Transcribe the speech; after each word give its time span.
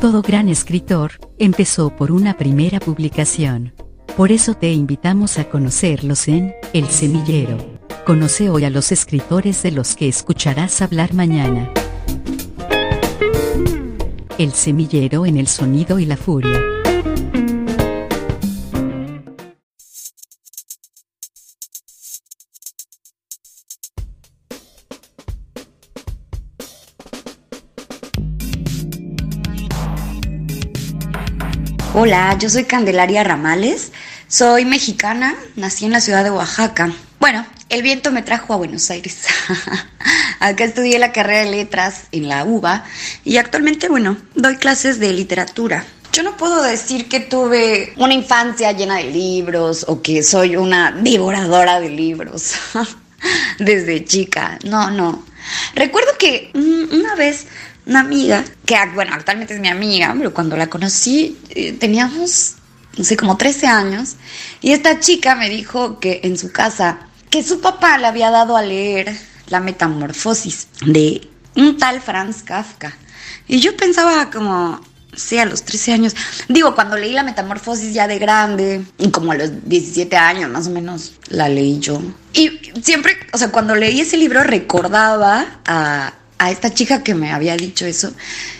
Todo 0.00 0.22
gran 0.22 0.48
escritor 0.48 1.12
empezó 1.38 1.94
por 1.94 2.10
una 2.10 2.38
primera 2.38 2.80
publicación. 2.80 3.74
Por 4.16 4.32
eso 4.32 4.54
te 4.54 4.72
invitamos 4.72 5.38
a 5.38 5.50
conocerlos 5.50 6.26
en 6.26 6.54
El 6.72 6.86
Semillero. 6.86 7.58
Conoce 8.06 8.48
hoy 8.48 8.64
a 8.64 8.70
los 8.70 8.92
escritores 8.92 9.62
de 9.62 9.72
los 9.72 9.96
que 9.96 10.08
escucharás 10.08 10.80
hablar 10.80 11.12
mañana. 11.12 11.68
El 14.38 14.52
Semillero 14.52 15.26
en 15.26 15.36
el 15.36 15.48
Sonido 15.48 15.98
y 15.98 16.06
la 16.06 16.16
Furia. 16.16 16.79
Hola, 32.02 32.34
yo 32.38 32.48
soy 32.48 32.64
Candelaria 32.64 33.22
Ramales, 33.22 33.92
soy 34.26 34.64
mexicana, 34.64 35.36
nací 35.56 35.84
en 35.84 35.92
la 35.92 36.00
ciudad 36.00 36.24
de 36.24 36.30
Oaxaca. 36.30 36.90
Bueno, 37.18 37.44
el 37.68 37.82
viento 37.82 38.10
me 38.10 38.22
trajo 38.22 38.54
a 38.54 38.56
Buenos 38.56 38.90
Aires. 38.90 39.26
Acá 40.40 40.64
estudié 40.64 40.98
la 40.98 41.12
carrera 41.12 41.44
de 41.44 41.50
letras 41.50 42.04
en 42.10 42.26
la 42.26 42.46
UBA 42.46 42.86
y 43.22 43.36
actualmente, 43.36 43.90
bueno, 43.90 44.16
doy 44.34 44.56
clases 44.56 44.98
de 44.98 45.12
literatura. 45.12 45.84
Yo 46.14 46.22
no 46.22 46.38
puedo 46.38 46.62
decir 46.62 47.06
que 47.06 47.20
tuve 47.20 47.92
una 47.98 48.14
infancia 48.14 48.72
llena 48.72 48.96
de 48.96 49.10
libros 49.10 49.84
o 49.86 50.00
que 50.00 50.22
soy 50.22 50.56
una 50.56 50.92
devoradora 50.92 51.80
de 51.80 51.90
libros 51.90 52.54
desde 53.58 54.06
chica. 54.06 54.58
No, 54.64 54.90
no. 54.90 55.22
Recuerdo 55.74 56.12
que 56.18 56.50
una 56.54 57.14
vez 57.14 57.46
una 57.86 58.00
amiga, 58.00 58.44
que 58.66 58.76
bueno, 58.94 59.14
actualmente 59.14 59.54
es 59.54 59.60
mi 59.60 59.68
amiga, 59.68 60.14
pero 60.16 60.32
cuando 60.32 60.56
la 60.56 60.68
conocí 60.68 61.38
eh, 61.50 61.72
teníamos, 61.72 62.54
no 62.96 63.04
sé, 63.04 63.16
como 63.16 63.36
13 63.36 63.66
años, 63.66 64.16
y 64.60 64.72
esta 64.72 65.00
chica 65.00 65.34
me 65.34 65.48
dijo 65.48 65.98
que 65.98 66.20
en 66.24 66.38
su 66.38 66.52
casa, 66.52 67.00
que 67.30 67.42
su 67.42 67.60
papá 67.60 67.98
le 67.98 68.06
había 68.06 68.30
dado 68.30 68.56
a 68.56 68.62
leer 68.62 69.16
La 69.48 69.60
Metamorfosis 69.60 70.68
de 70.84 71.28
un 71.56 71.78
tal 71.78 72.00
Franz 72.00 72.42
Kafka. 72.42 72.96
Y 73.48 73.60
yo 73.60 73.76
pensaba 73.76 74.30
como, 74.30 74.80
sí, 75.14 75.38
a 75.38 75.44
los 75.44 75.64
13 75.64 75.92
años. 75.92 76.16
Digo, 76.48 76.74
cuando 76.74 76.96
leí 76.96 77.12
la 77.12 77.22
metamorfosis 77.22 77.92
ya 77.92 78.06
de 78.06 78.18
grande, 78.18 78.84
y 78.98 79.10
como 79.10 79.32
a 79.32 79.36
los 79.36 79.68
17 79.68 80.16
años 80.16 80.50
más 80.50 80.66
o 80.66 80.70
menos, 80.70 81.14
la 81.28 81.48
leí 81.48 81.80
yo. 81.80 82.00
Y 82.32 82.60
siempre, 82.82 83.16
o 83.32 83.38
sea, 83.38 83.50
cuando 83.50 83.74
leí 83.74 84.00
ese 84.00 84.16
libro 84.16 84.42
recordaba 84.42 85.60
a, 85.66 86.14
a 86.40 86.50
esta 86.50 86.72
chica 86.72 87.02
que 87.02 87.14
me 87.14 87.30
había 87.30 87.54
dicho 87.54 87.84
eso, 87.84 88.12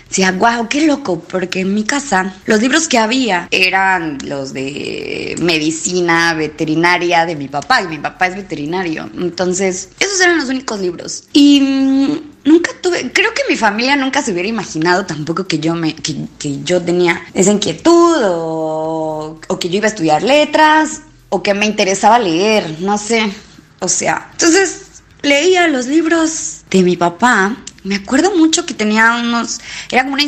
decía, 0.06 0.32
wow, 0.32 0.68
qué 0.68 0.86
loco, 0.86 1.18
porque 1.18 1.60
en 1.60 1.72
mi 1.72 1.84
casa 1.84 2.34
los 2.44 2.60
libros 2.60 2.88
que 2.88 2.98
había 2.98 3.48
eran 3.50 4.18
los 4.26 4.52
de 4.52 5.34
medicina 5.40 6.34
veterinaria 6.34 7.24
de 7.24 7.36
mi 7.36 7.48
papá, 7.48 7.80
y 7.80 7.88
mi 7.88 7.98
papá 7.98 8.26
es 8.26 8.36
veterinario. 8.36 9.08
Entonces, 9.16 9.88
esos 9.98 10.20
eran 10.20 10.36
los 10.36 10.50
únicos 10.50 10.78
libros. 10.78 11.24
Y 11.32 11.60
mm, 11.62 12.50
nunca 12.50 12.70
tuve, 12.82 13.10
creo 13.12 13.32
que 13.32 13.42
mi 13.48 13.56
familia 13.56 13.96
nunca 13.96 14.20
se 14.20 14.32
hubiera 14.32 14.48
imaginado 14.48 15.06
tampoco 15.06 15.46
que 15.46 15.58
yo, 15.58 15.74
me, 15.74 15.94
que, 15.94 16.16
que 16.38 16.62
yo 16.62 16.82
tenía 16.82 17.22
esa 17.32 17.50
inquietud 17.50 18.16
o, 18.24 19.40
o 19.48 19.58
que 19.58 19.70
yo 19.70 19.78
iba 19.78 19.86
a 19.86 19.90
estudiar 19.90 20.22
letras 20.22 21.00
o 21.30 21.42
que 21.42 21.54
me 21.54 21.64
interesaba 21.64 22.18
leer, 22.18 22.76
no 22.80 22.98
sé. 22.98 23.32
O 23.78 23.88
sea, 23.88 24.28
entonces 24.32 24.82
leía 25.22 25.66
los 25.68 25.86
libros 25.86 26.62
de 26.70 26.82
mi 26.82 26.96
papá 26.96 27.56
me 27.84 27.96
acuerdo 27.96 28.36
mucho 28.36 28.66
que 28.66 28.74
tenía 28.74 29.16
unos, 29.20 29.60
era 29.90 30.04
como 30.04 30.14
una 30.14 30.24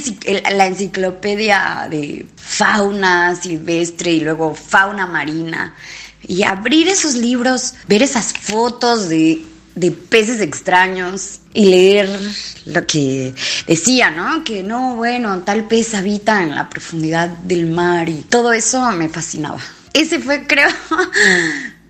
la 0.52 0.66
enciclopedia 0.66 1.86
de 1.90 2.26
fauna 2.36 3.34
silvestre 3.36 4.12
y 4.12 4.20
luego 4.20 4.54
fauna 4.54 5.06
marina. 5.06 5.74
Y 6.26 6.44
abrir 6.44 6.88
esos 6.88 7.14
libros, 7.14 7.74
ver 7.88 8.02
esas 8.02 8.32
fotos 8.32 9.08
de, 9.08 9.44
de 9.74 9.90
peces 9.90 10.40
extraños 10.40 11.40
y 11.52 11.66
leer 11.66 12.08
lo 12.66 12.86
que 12.86 13.34
decía, 13.66 14.10
¿no? 14.10 14.44
Que 14.44 14.62
no, 14.62 14.94
bueno, 14.96 15.40
tal 15.40 15.66
pez 15.66 15.94
habita 15.94 16.42
en 16.42 16.54
la 16.54 16.68
profundidad 16.68 17.28
del 17.28 17.66
mar 17.66 18.08
y 18.08 18.22
todo 18.22 18.52
eso 18.52 18.90
me 18.92 19.08
fascinaba. 19.08 19.58
Ese 19.92 20.20
fue, 20.20 20.46
creo, 20.46 20.70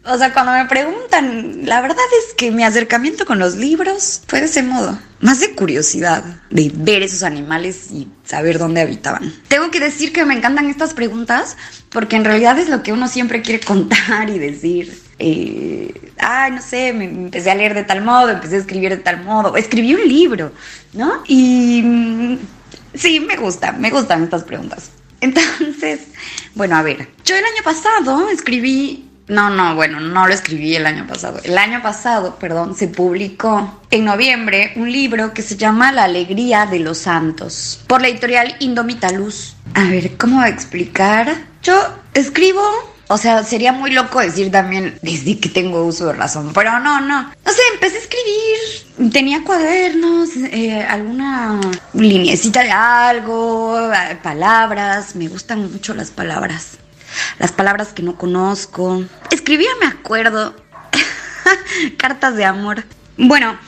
o 0.04 0.18
sea, 0.18 0.32
cuando 0.32 0.52
me 0.52 0.64
preguntan, 0.64 1.64
la 1.64 1.80
verdad 1.80 2.04
es 2.18 2.34
que 2.34 2.50
mi 2.50 2.64
acercamiento 2.64 3.24
con 3.24 3.38
los 3.38 3.54
libros 3.54 4.22
fue 4.26 4.40
de 4.40 4.46
ese 4.46 4.62
modo. 4.64 4.98
Más 5.20 5.38
de 5.38 5.54
curiosidad, 5.54 6.24
de 6.50 6.72
ver 6.74 7.02
esos 7.02 7.22
animales 7.22 7.88
y 7.92 8.08
saber 8.24 8.58
dónde 8.58 8.80
habitaban. 8.80 9.32
Tengo 9.46 9.70
que 9.70 9.78
decir 9.78 10.12
que 10.12 10.24
me 10.24 10.34
encantan 10.34 10.68
estas 10.68 10.92
preguntas 10.94 11.56
porque 11.90 12.16
en 12.16 12.24
realidad 12.24 12.58
es 12.58 12.68
lo 12.68 12.82
que 12.82 12.92
uno 12.92 13.06
siempre 13.06 13.42
quiere 13.42 13.60
contar 13.64 14.28
y 14.28 14.40
decir. 14.40 15.00
Eh, 15.20 16.12
ay, 16.18 16.50
no 16.50 16.62
sé, 16.62 16.92
me 16.92 17.04
empecé 17.04 17.52
a 17.52 17.54
leer 17.54 17.74
de 17.74 17.84
tal 17.84 18.02
modo, 18.02 18.30
empecé 18.30 18.56
a 18.56 18.58
escribir 18.58 18.90
de 18.90 18.96
tal 18.96 19.22
modo, 19.22 19.56
escribí 19.56 19.94
un 19.94 20.08
libro, 20.08 20.52
¿no? 20.94 21.22
Y 21.28 21.80
mm, 21.80 22.38
sí, 22.94 23.20
me 23.20 23.36
gusta, 23.36 23.70
me 23.70 23.90
gustan 23.90 24.24
estas 24.24 24.42
preguntas. 24.42 24.90
Entonces, 25.20 26.00
bueno, 26.56 26.74
a 26.74 26.82
ver, 26.82 27.08
yo 27.24 27.36
el 27.36 27.44
año 27.44 27.62
pasado 27.62 28.28
escribí 28.30 29.11
no, 29.28 29.50
no, 29.50 29.74
bueno, 29.74 30.00
no 30.00 30.26
lo 30.26 30.34
escribí 30.34 30.74
el 30.74 30.86
año 30.86 31.06
pasado. 31.06 31.40
El 31.44 31.56
año 31.56 31.80
pasado, 31.82 32.36
perdón, 32.36 32.74
se 32.76 32.88
publicó 32.88 33.80
en 33.90 34.04
noviembre 34.04 34.72
un 34.76 34.90
libro 34.90 35.32
que 35.32 35.42
se 35.42 35.56
llama 35.56 35.92
La 35.92 36.04
alegría 36.04 36.66
de 36.66 36.80
los 36.80 36.98
santos 36.98 37.80
por 37.86 38.02
la 38.02 38.08
editorial 38.08 38.56
Indomita 38.60 39.10
Luz. 39.12 39.54
A 39.74 39.84
ver, 39.84 40.16
¿cómo 40.16 40.44
explicar? 40.44 41.46
Yo 41.62 41.74
escribo 42.14 42.62
o 43.08 43.18
sea, 43.18 43.44
sería 43.44 43.72
muy 43.72 43.90
loco 43.90 44.20
decir 44.20 44.50
también 44.50 44.98
desde 45.02 45.38
que 45.38 45.50
tengo 45.50 45.84
uso 45.84 46.06
de 46.06 46.14
razón, 46.14 46.52
pero 46.54 46.78
no, 46.80 46.98
no. 46.98 47.24
No 47.24 47.52
sé, 47.52 47.60
empecé 47.74 47.96
a 47.96 48.00
escribir, 48.00 49.12
tenía 49.12 49.44
cuadernos, 49.44 50.30
eh, 50.36 50.82
alguna 50.82 51.60
linecita 51.92 52.62
de 52.62 52.70
algo, 52.70 53.90
palabras, 54.22 55.14
me 55.14 55.28
gustan 55.28 55.70
mucho 55.70 55.92
las 55.92 56.10
palabras 56.10 56.78
las 57.38 57.52
palabras 57.52 57.88
que 57.88 58.02
no 58.02 58.16
conozco. 58.16 59.04
Escribía, 59.30 59.70
me 59.80 59.86
acuerdo, 59.86 60.54
cartas 61.98 62.36
de 62.36 62.44
amor. 62.44 62.84
Bueno, 63.16 63.58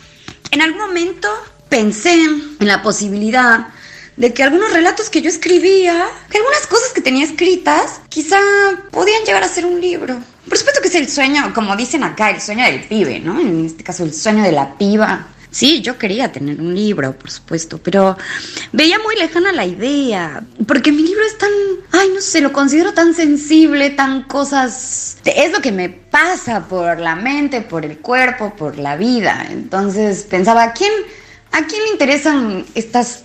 en 0.50 0.62
algún 0.62 0.80
momento 0.80 1.28
pensé 1.68 2.14
en 2.14 2.66
la 2.66 2.82
posibilidad 2.82 3.68
de 4.16 4.32
que 4.32 4.42
algunos 4.42 4.72
relatos 4.72 5.10
que 5.10 5.22
yo 5.22 5.28
escribía, 5.28 6.06
que 6.30 6.38
algunas 6.38 6.66
cosas 6.66 6.92
que 6.92 7.00
tenía 7.00 7.24
escritas, 7.24 8.00
quizá 8.08 8.38
podían 8.90 9.24
llegar 9.24 9.42
a 9.42 9.48
ser 9.48 9.66
un 9.66 9.80
libro. 9.80 10.20
Por 10.48 10.58
supuesto 10.58 10.80
que 10.80 10.88
es 10.88 10.94
el 10.94 11.08
sueño, 11.08 11.52
como 11.54 11.74
dicen 11.74 12.04
acá, 12.04 12.30
el 12.30 12.40
sueño 12.40 12.64
del 12.64 12.84
pibe, 12.84 13.18
¿no? 13.18 13.40
En 13.40 13.64
este 13.64 13.82
caso, 13.82 14.04
el 14.04 14.14
sueño 14.14 14.44
de 14.44 14.52
la 14.52 14.76
piba. 14.76 15.26
Sí, 15.54 15.82
yo 15.82 15.98
quería 15.98 16.32
tener 16.32 16.60
un 16.60 16.74
libro, 16.74 17.16
por 17.16 17.30
supuesto, 17.30 17.78
pero 17.78 18.18
veía 18.72 18.98
muy 18.98 19.14
lejana 19.14 19.52
la 19.52 19.64
idea, 19.64 20.42
porque 20.66 20.90
mi 20.90 21.04
libro 21.04 21.24
es 21.24 21.38
tan, 21.38 21.50
ay, 21.92 22.08
no 22.12 22.20
sé, 22.20 22.40
lo 22.40 22.52
considero 22.52 22.92
tan 22.92 23.14
sensible, 23.14 23.90
tan 23.90 24.24
cosas, 24.24 25.18
es 25.24 25.52
lo 25.52 25.60
que 25.60 25.70
me 25.70 25.90
pasa 25.90 26.66
por 26.66 26.98
la 26.98 27.14
mente, 27.14 27.60
por 27.60 27.84
el 27.84 27.98
cuerpo, 27.98 28.52
por 28.56 28.78
la 28.78 28.96
vida. 28.96 29.46
Entonces 29.48 30.26
pensaba, 30.28 30.64
¿a 30.64 30.72
quién, 30.72 30.92
a 31.52 31.64
quién 31.66 31.84
le 31.84 31.90
interesan 31.90 32.66
estas 32.74 33.23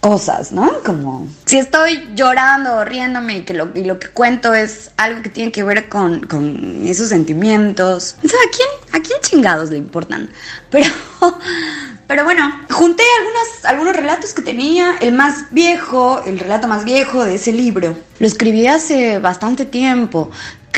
cosas, 0.00 0.50
¿no? 0.50 0.82
Como 0.84 1.28
si 1.44 1.58
estoy 1.58 2.08
llorando 2.14 2.76
o 2.76 2.84
riéndome 2.84 3.38
y 3.38 3.42
que 3.42 3.54
lo, 3.54 3.70
y 3.74 3.84
lo 3.84 3.98
que 3.98 4.08
cuento 4.08 4.54
es 4.54 4.90
algo 4.96 5.22
que 5.22 5.28
tiene 5.28 5.52
que 5.52 5.62
ver 5.62 5.88
con, 5.88 6.26
con 6.26 6.86
esos 6.86 7.08
sentimientos. 7.08 8.16
O 8.22 8.26
¿a 8.26 8.50
quién, 8.50 8.68
¿a 9.00 9.06
quién 9.06 9.20
chingados 9.20 9.70
le 9.70 9.78
importan? 9.78 10.30
Pero, 10.70 10.90
pero 12.06 12.24
bueno, 12.24 12.50
junté 12.70 13.02
algunos, 13.18 13.64
algunos 13.64 13.96
relatos 13.96 14.32
que 14.32 14.42
tenía. 14.42 14.96
El 15.00 15.12
más 15.12 15.44
viejo, 15.50 16.22
el 16.24 16.38
relato 16.38 16.66
más 16.66 16.84
viejo 16.84 17.24
de 17.24 17.34
ese 17.36 17.52
libro. 17.52 17.96
Lo 18.18 18.26
escribí 18.26 18.66
hace 18.66 19.18
bastante 19.18 19.64
tiempo. 19.64 20.30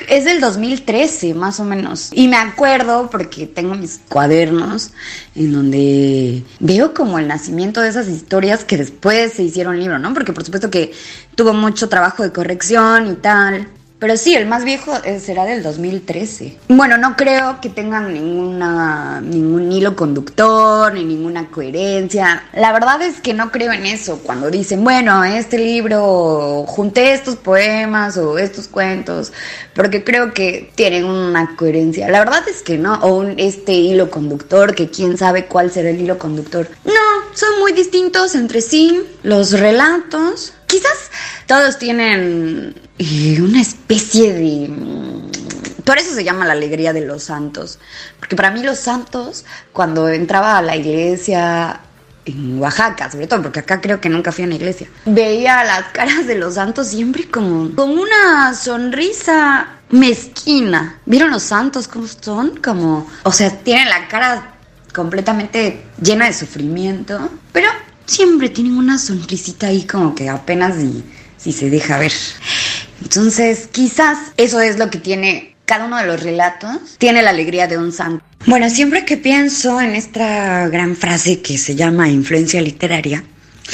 Es 0.08 0.24
del 0.24 0.40
2013, 0.40 1.34
más 1.34 1.60
o 1.60 1.64
menos. 1.64 2.10
Y 2.12 2.28
me 2.28 2.36
acuerdo 2.36 3.08
porque 3.10 3.46
tengo 3.46 3.74
mis 3.74 4.00
cuadernos 4.08 4.90
en 5.34 5.52
donde 5.52 6.42
veo 6.60 6.94
como 6.94 7.18
el 7.18 7.28
nacimiento 7.28 7.80
de 7.80 7.88
esas 7.88 8.08
historias 8.08 8.64
que 8.64 8.76
después 8.76 9.32
se 9.34 9.42
hicieron 9.42 9.78
libro, 9.78 9.98
¿no? 9.98 10.12
Porque 10.14 10.32
por 10.32 10.44
supuesto 10.44 10.70
que 10.70 10.92
tuvo 11.34 11.52
mucho 11.52 11.88
trabajo 11.88 12.22
de 12.22 12.32
corrección 12.32 13.10
y 13.12 13.14
tal. 13.16 13.68
Pero 14.02 14.16
sí, 14.16 14.34
el 14.34 14.46
más 14.46 14.64
viejo 14.64 14.92
eh, 15.04 15.20
será 15.20 15.44
del 15.44 15.62
2013. 15.62 16.58
Bueno, 16.66 16.98
no 16.98 17.14
creo 17.14 17.60
que 17.60 17.68
tengan 17.68 18.12
ninguna, 18.12 19.20
ningún 19.20 19.70
hilo 19.70 19.94
conductor 19.94 20.92
ni 20.92 21.04
ninguna 21.04 21.48
coherencia. 21.52 22.42
La 22.52 22.72
verdad 22.72 23.00
es 23.00 23.20
que 23.20 23.32
no 23.32 23.52
creo 23.52 23.70
en 23.70 23.86
eso. 23.86 24.18
Cuando 24.24 24.50
dicen, 24.50 24.82
bueno, 24.82 25.22
este 25.22 25.56
libro, 25.56 26.64
junté 26.66 27.12
estos 27.12 27.36
poemas 27.36 28.16
o 28.16 28.38
estos 28.38 28.66
cuentos, 28.66 29.32
porque 29.72 30.02
creo 30.02 30.34
que 30.34 30.72
tienen 30.74 31.04
una 31.04 31.54
coherencia. 31.54 32.08
La 32.08 32.18
verdad 32.18 32.42
es 32.48 32.62
que 32.62 32.78
no. 32.78 32.94
O 33.02 33.14
un, 33.18 33.38
este 33.38 33.72
hilo 33.72 34.10
conductor, 34.10 34.74
que 34.74 34.90
quién 34.90 35.16
sabe 35.16 35.46
cuál 35.46 35.70
será 35.70 35.90
el 35.90 36.00
hilo 36.00 36.18
conductor. 36.18 36.68
No, 36.84 37.34
son 37.34 37.60
muy 37.60 37.70
distintos 37.70 38.34
entre 38.34 38.62
sí. 38.62 39.00
Los 39.22 39.60
relatos 39.60 40.54
quizás 40.72 41.10
todos 41.52 41.78
tienen 41.78 42.74
eh, 42.98 43.38
una 43.42 43.60
especie 43.60 44.32
de... 44.32 44.70
Por 45.84 45.98
eso 45.98 46.14
se 46.14 46.24
llama 46.24 46.46
la 46.46 46.54
alegría 46.54 46.94
de 46.94 47.02
los 47.04 47.24
santos. 47.24 47.78
Porque 48.18 48.36
para 48.36 48.50
mí 48.50 48.62
los 48.62 48.78
santos, 48.78 49.44
cuando 49.74 50.08
entraba 50.08 50.56
a 50.56 50.62
la 50.62 50.76
iglesia 50.76 51.78
en 52.24 52.58
Oaxaca, 52.58 53.10
sobre 53.10 53.26
todo, 53.26 53.42
porque 53.42 53.60
acá 53.60 53.82
creo 53.82 54.00
que 54.00 54.08
nunca 54.08 54.32
fui 54.32 54.44
a 54.44 54.46
una 54.46 54.56
iglesia, 54.56 54.88
veía 55.04 55.62
las 55.62 55.88
caras 55.92 56.26
de 56.26 56.36
los 56.36 56.54
santos 56.54 56.88
siempre 56.88 57.28
como 57.28 57.74
con 57.74 57.98
una 57.98 58.54
sonrisa 58.54 59.72
mezquina. 59.90 61.00
¿Vieron 61.04 61.30
los 61.30 61.42
santos 61.42 61.86
cómo 61.86 62.06
son? 62.06 62.56
Como, 62.62 63.06
o 63.24 63.32
sea, 63.32 63.50
tienen 63.58 63.90
la 63.90 64.08
cara 64.08 64.54
completamente 64.94 65.84
llena 66.00 66.24
de 66.24 66.32
sufrimiento, 66.32 67.28
pero 67.52 67.68
siempre 68.06 68.48
tienen 68.48 68.78
una 68.78 68.96
sonrisita 68.96 69.66
ahí 69.66 69.86
como 69.86 70.14
que 70.14 70.30
apenas 70.30 70.76
si, 71.42 71.52
se 71.52 71.70
deja 71.70 71.98
ver. 71.98 72.12
Entonces, 73.02 73.68
quizás 73.70 74.18
eso 74.36 74.60
es 74.60 74.78
lo 74.78 74.90
que 74.90 74.98
tiene 74.98 75.56
cada 75.64 75.86
uno 75.86 75.96
de 75.96 76.06
los 76.06 76.22
relatos, 76.22 76.98
tiene 76.98 77.22
la 77.22 77.30
alegría 77.30 77.66
de 77.66 77.78
un 77.78 77.92
santo. 77.92 78.24
Bueno, 78.46 78.68
siempre 78.68 79.04
que 79.04 79.16
pienso 79.16 79.80
en 79.80 79.94
esta 79.94 80.68
gran 80.68 80.96
frase 80.96 81.40
que 81.40 81.56
se 81.56 81.74
llama 81.74 82.08
influencia 82.08 82.60
literaria, 82.60 83.24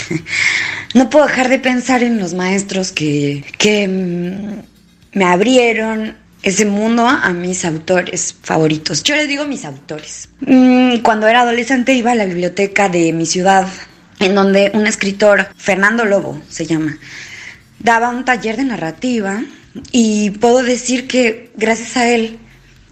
no 0.94 1.11
puedo 1.11 1.26
dejar 1.26 1.49
de 1.49 1.59
pensar 1.59 2.03
en 2.03 2.19
los 2.19 2.35
maestros 2.35 2.93
que, 2.93 3.44
que 3.56 3.88
mm, 3.88 5.19
me 5.19 5.25
abrieron 5.25 6.17
ese 6.43 6.65
mundo 6.67 7.06
a 7.06 7.31
mis 7.32 7.65
autores 7.65 8.35
favoritos. 8.43 9.03
Yo 9.03 9.17
les 9.17 9.29
digo 9.29 9.44
mis 9.44 9.65
autores. 9.65 10.29
Mm, 10.41 10.99
cuando 10.99 11.26
era 11.26 11.41
adolescente 11.41 11.94
iba 11.94 12.12
a 12.12 12.15
la 12.15 12.26
biblioteca 12.26 12.88
de 12.88 13.12
mi 13.12 13.26
ciudad 13.26 13.67
en 14.20 14.35
donde 14.35 14.70
un 14.75 14.87
escritor, 14.87 15.49
Fernando 15.56 16.05
Lobo 16.05 16.41
se 16.49 16.67
llama, 16.67 16.97
daba 17.79 18.11
un 18.11 18.25
taller 18.25 18.57
de 18.57 18.65
narrativa 18.65 19.43
y 19.93 20.31
puedo 20.31 20.63
decir 20.63 21.07
que 21.07 21.51
gracias 21.57 21.97
a 21.97 22.09
él 22.09 22.39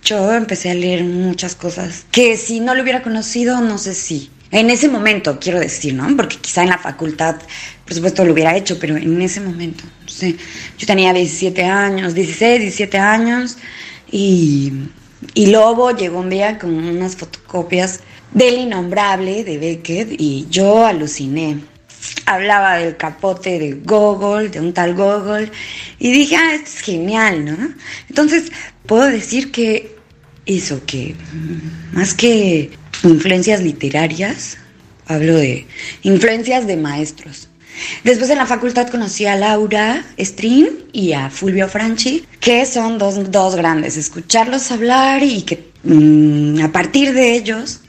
yo 0.03 0.33
empecé 0.33 0.71
a 0.71 0.75
leer 0.75 1.03
muchas 1.05 1.57
cosas 1.57 2.07
que 2.13 2.37
si 2.37 2.61
no 2.61 2.75
lo 2.75 2.83
hubiera 2.83 3.03
conocido, 3.03 3.61
no 3.61 3.79
sé 3.79 3.95
si. 3.95 4.31
En 4.53 4.71
ese 4.71 4.89
momento, 4.89 5.39
quiero 5.41 5.59
decir, 5.59 5.93
¿no? 5.95 6.17
Porque 6.17 6.37
quizá 6.37 6.63
en 6.63 6.69
la 6.69 6.79
facultad, 6.79 7.37
por 7.85 7.95
supuesto, 7.95 8.25
lo 8.25 8.33
hubiera 8.33 8.57
hecho, 8.57 8.79
pero 8.79 8.97
en 8.97 9.21
ese 9.21 9.41
momento, 9.41 9.83
no 10.03 10.09
sé. 10.09 10.37
Yo 10.79 10.87
tenía 10.87 11.13
17 11.13 11.65
años, 11.65 12.15
16, 12.15 12.61
17 12.61 12.97
años, 12.97 13.57
y, 14.11 14.73
y 15.35 15.47
Lobo 15.47 15.91
llegó 15.91 16.21
un 16.21 16.31
día 16.31 16.59
con 16.59 16.73
unas 16.73 17.17
fotocopias 17.17 18.01
del 18.33 18.59
innombrable 18.59 19.43
de 19.43 19.59
Beckett 19.59 20.15
y 20.17 20.47
yo 20.49 20.87
aluciné. 20.87 21.59
Hablaba 22.27 22.77
del 22.77 22.97
capote 22.97 23.59
de 23.59 23.73
Gogol, 23.73 24.51
de 24.51 24.61
un 24.61 24.73
tal 24.73 24.95
Gogol, 24.95 25.51
y 25.99 26.13
dije, 26.13 26.37
ah, 26.37 26.55
esto 26.55 26.71
es 26.77 26.81
genial, 26.81 27.45
¿no? 27.45 27.57
Entonces, 28.09 28.53
puedo 28.87 29.07
decir 29.07 29.53
que 29.53 29.97
eso, 30.47 30.81
que 30.87 31.15
más 31.93 32.15
que 32.15 32.71
influencias 33.03 33.63
literarias, 33.63 34.59
hablo 35.07 35.37
de 35.37 35.67
influencias 36.03 36.67
de 36.67 36.77
maestros. 36.77 37.49
Después 38.05 38.31
en 38.31 38.39
la 38.39 38.47
facultad 38.47 38.89
conocí 38.89 39.27
a 39.27 39.37
Laura 39.37 40.05
Strin 40.19 40.69
y 40.93 41.13
a 41.13 41.29
Fulvio 41.31 41.69
Franchi, 41.69 42.25
que 42.41 42.65
son 42.65 42.99
dos, 42.99 43.31
dos 43.31 43.55
grandes. 43.55 43.97
Escucharlos 43.97 44.71
hablar 44.71 45.23
y 45.23 45.43
que 45.43 45.73
mm, 45.83 46.61
a 46.65 46.73
partir 46.73 47.13
de 47.13 47.35
ellos 47.35 47.81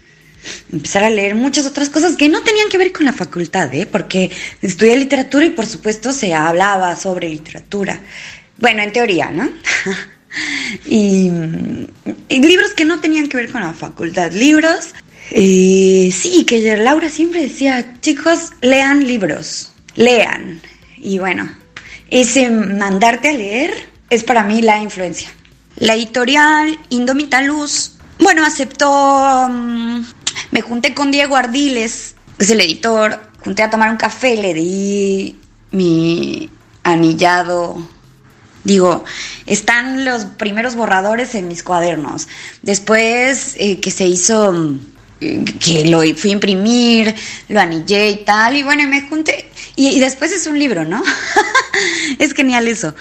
empezar 0.71 1.03
a 1.03 1.09
leer 1.09 1.35
muchas 1.35 1.65
otras 1.65 1.89
cosas 1.89 2.15
que 2.15 2.29
no 2.29 2.41
tenían 2.43 2.69
que 2.69 2.77
ver 2.77 2.91
con 2.91 3.05
la 3.05 3.13
facultad, 3.13 3.73
¿eh? 3.73 3.85
porque 3.85 4.31
estudié 4.61 4.97
literatura 4.97 5.45
y 5.45 5.51
por 5.51 5.65
supuesto 5.65 6.11
se 6.11 6.33
hablaba 6.33 6.95
sobre 6.95 7.29
literatura. 7.29 7.99
Bueno, 8.57 8.81
en 8.81 8.91
teoría, 8.91 9.29
¿no? 9.29 9.49
y, 10.85 11.29
libros 12.29 12.73
que 12.73 12.85
no 12.85 12.99
tenían 12.99 13.29
que 13.29 13.37
ver 13.37 13.51
con 13.51 13.61
la 13.61 13.73
facultad, 13.73 14.31
libros. 14.31 14.93
Eh, 15.31 16.09
sí, 16.13 16.45
que 16.45 16.77
Laura 16.77 17.09
siempre 17.09 17.41
decía, 17.41 17.99
chicos, 18.01 18.51
lean 18.61 19.05
libros, 19.05 19.71
lean. 19.95 20.61
Y 20.97 21.19
bueno, 21.19 21.49
ese 22.09 22.49
mandarte 22.49 23.29
a 23.29 23.33
leer 23.33 23.73
es 24.09 24.23
para 24.23 24.43
mí 24.43 24.61
la 24.61 24.81
influencia. 24.81 25.29
La 25.75 25.93
editorial 25.93 26.79
Indomita 26.89 27.41
Luz 27.41 27.97
bueno, 28.19 28.43
aceptó 28.45 29.47
mm, 29.49 30.01
me 30.51 30.61
junté 30.61 30.93
con 30.93 31.11
Diego 31.11 31.35
Ardiles, 31.35 32.15
que 32.37 32.45
es 32.45 32.51
el 32.51 32.61
editor, 32.61 33.19
junté 33.43 33.63
a 33.63 33.69
tomar 33.69 33.89
un 33.89 33.97
café, 33.97 34.35
le 34.35 34.53
di 34.53 35.39
mi 35.71 36.49
anillado. 36.83 37.87
Digo, 38.63 39.05
están 39.45 40.03
los 40.03 40.25
primeros 40.25 40.75
borradores 40.75 41.35
en 41.35 41.47
mis 41.47 41.63
cuadernos. 41.63 42.27
Después 42.61 43.55
eh, 43.57 43.79
que 43.79 43.91
se 43.91 44.05
hizo, 44.05 44.77
eh, 45.21 45.45
que 45.59 45.85
lo 45.85 46.01
fui 46.15 46.31
a 46.31 46.33
imprimir, 46.33 47.15
lo 47.47 47.59
anillé 47.61 48.09
y 48.09 48.25
tal, 48.25 48.57
y 48.57 48.63
bueno, 48.63 48.87
me 48.87 49.07
junté. 49.07 49.49
Y, 49.75 49.89
y 49.89 49.99
después 49.99 50.31
es 50.33 50.47
un 50.47 50.59
libro, 50.59 50.83
¿no? 50.83 51.01
es 52.19 52.33
genial 52.33 52.67
eso. 52.67 52.93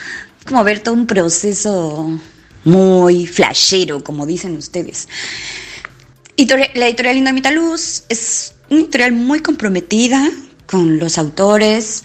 Como 0.47 0.63
ver 0.63 0.81
todo 0.81 0.95
un 0.95 1.07
proceso 1.07 2.21
muy 2.63 3.27
flashero, 3.27 4.05
como 4.05 4.27
dicen 4.27 4.57
ustedes 4.57 5.09
la 6.45 6.87
editorial 6.87 7.17
Indomita 7.17 7.51
Luz 7.51 8.05
es 8.09 8.55
una 8.69 8.81
editorial 8.81 9.13
muy 9.13 9.41
comprometida 9.41 10.31
con 10.67 10.99
los 10.99 11.17
autores. 11.19 12.05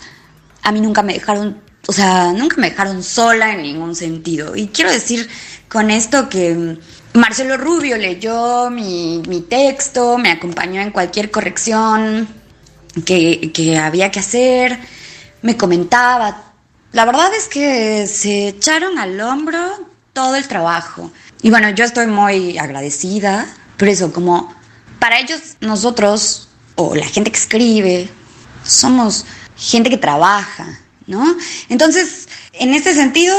A 0.64 0.72
mí 0.72 0.80
nunca 0.80 1.04
me 1.04 1.14
dejaron, 1.14 1.62
o 1.88 1.92
sea, 1.92 2.32
nunca 2.32 2.56
me 2.58 2.70
dejaron 2.70 3.04
sola 3.04 3.54
en 3.54 3.64
ningún 3.64 3.96
sentido. 3.96 4.56
Y 4.56 4.68
quiero 4.68 4.92
decir 4.92 5.28
con 5.68 5.92
esto 5.92 6.30
que 6.30 6.78
Marcelo 7.14 7.58
Rubio 7.58 7.98
leyó 7.98 8.70
mi, 8.70 9.46
texto, 9.50 10.18
me 10.18 10.32
acompañó 10.32 10.82
en 10.82 10.92
cualquier 10.92 11.30
corrección 11.30 12.28
que, 13.06 13.52
que 13.54 13.78
había 13.78 14.12
que 14.12 14.20
hacer, 14.20 14.80
me 15.42 15.58
comentaba. 15.58 16.54
La 16.94 17.06
verdad 17.06 17.34
es 17.38 17.48
que 17.48 18.08
se 18.08 18.50
echaron 18.50 18.98
al 18.98 19.20
hombro 19.20 19.60
todo 20.14 20.36
el 20.36 20.48
trabajo. 20.48 21.12
Y 21.42 21.50
bueno, 21.50 21.70
yo 21.72 21.84
estoy 21.84 22.08
muy 22.08 22.58
agradecida 22.58 23.48
por 23.82 23.90
eso, 23.90 24.14
como 24.14 24.54
para 25.00 25.20
ellos, 25.20 25.42
nosotros, 25.60 26.50
o 26.76 26.94
la 26.94 27.08
gente 27.08 27.32
que 27.32 27.40
escribe, 27.40 28.10
somos 28.64 29.26
gente 29.58 29.90
que 29.90 29.98
trabaja, 29.98 30.80
¿no? 31.08 31.26
Entonces, 31.68 32.30
en 32.54 32.76
este 32.76 32.94
sentido, 32.94 33.36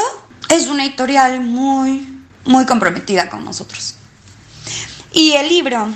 es 0.49 0.67
una 0.67 0.85
editorial 0.85 1.43
muy, 1.43 2.25
muy 2.45 2.67
comprometida 2.67 3.31
con 3.31 3.45
nosotros. 3.45 3.95
Y 5.13 5.35
el 5.35 5.49
libro 5.49 5.95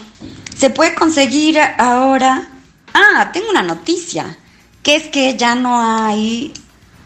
se 0.56 0.70
puede 0.70 0.94
conseguir 0.94 1.58
ahora. 1.58 2.48
Ah, 2.94 3.30
tengo 3.32 3.50
una 3.50 3.62
noticia, 3.62 4.38
que 4.84 4.94
es 4.94 5.08
que 5.08 5.36
ya 5.36 5.56
no 5.56 5.80
hay, 5.80 6.54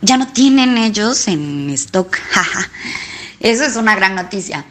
ya 0.03 0.19
no 0.19 0.29
tienen 0.29 0.77
ellos 0.77 1.27
en 1.27 1.71
stock. 1.71 2.19
Eso 3.41 3.65
es 3.65 3.77
una 3.77 3.97
gran 3.97 4.15
noticia. 4.15 4.67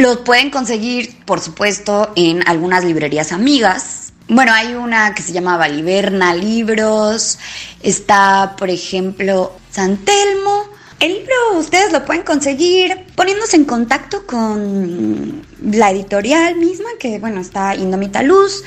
Los 0.00 0.20
pueden 0.20 0.48
conseguir, 0.48 1.14
por 1.26 1.40
supuesto, 1.40 2.10
en 2.16 2.42
algunas 2.48 2.86
librerías 2.86 3.32
amigas. 3.32 4.14
Bueno, 4.28 4.50
hay 4.50 4.72
una 4.72 5.14
que 5.14 5.20
se 5.22 5.32
llama 5.32 5.58
Valiverna 5.58 6.34
Libros. 6.34 7.38
Está, 7.82 8.56
por 8.56 8.70
ejemplo, 8.70 9.52
San 9.70 9.98
Telmo. 9.98 10.70
El 11.00 11.12
libro 11.12 11.34
ustedes 11.58 11.92
lo 11.92 12.06
pueden 12.06 12.22
conseguir 12.22 12.96
poniéndose 13.14 13.56
en 13.56 13.66
contacto 13.66 14.26
con 14.26 15.42
la 15.60 15.90
editorial 15.90 16.56
misma, 16.56 16.88
que 16.98 17.18
bueno, 17.18 17.42
está 17.42 17.74
Indomita 17.76 18.22
Luz, 18.22 18.64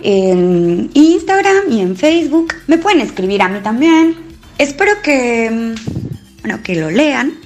en 0.00 0.92
Instagram 0.94 1.72
y 1.72 1.80
en 1.80 1.96
Facebook. 1.96 2.54
Me 2.68 2.78
pueden 2.78 3.00
escribir 3.00 3.42
a 3.42 3.48
mí 3.48 3.58
también. 3.64 4.16
Espero 4.58 5.02
que, 5.02 5.74
bueno, 6.42 6.62
que 6.62 6.76
lo 6.76 6.88
lean 6.88 7.36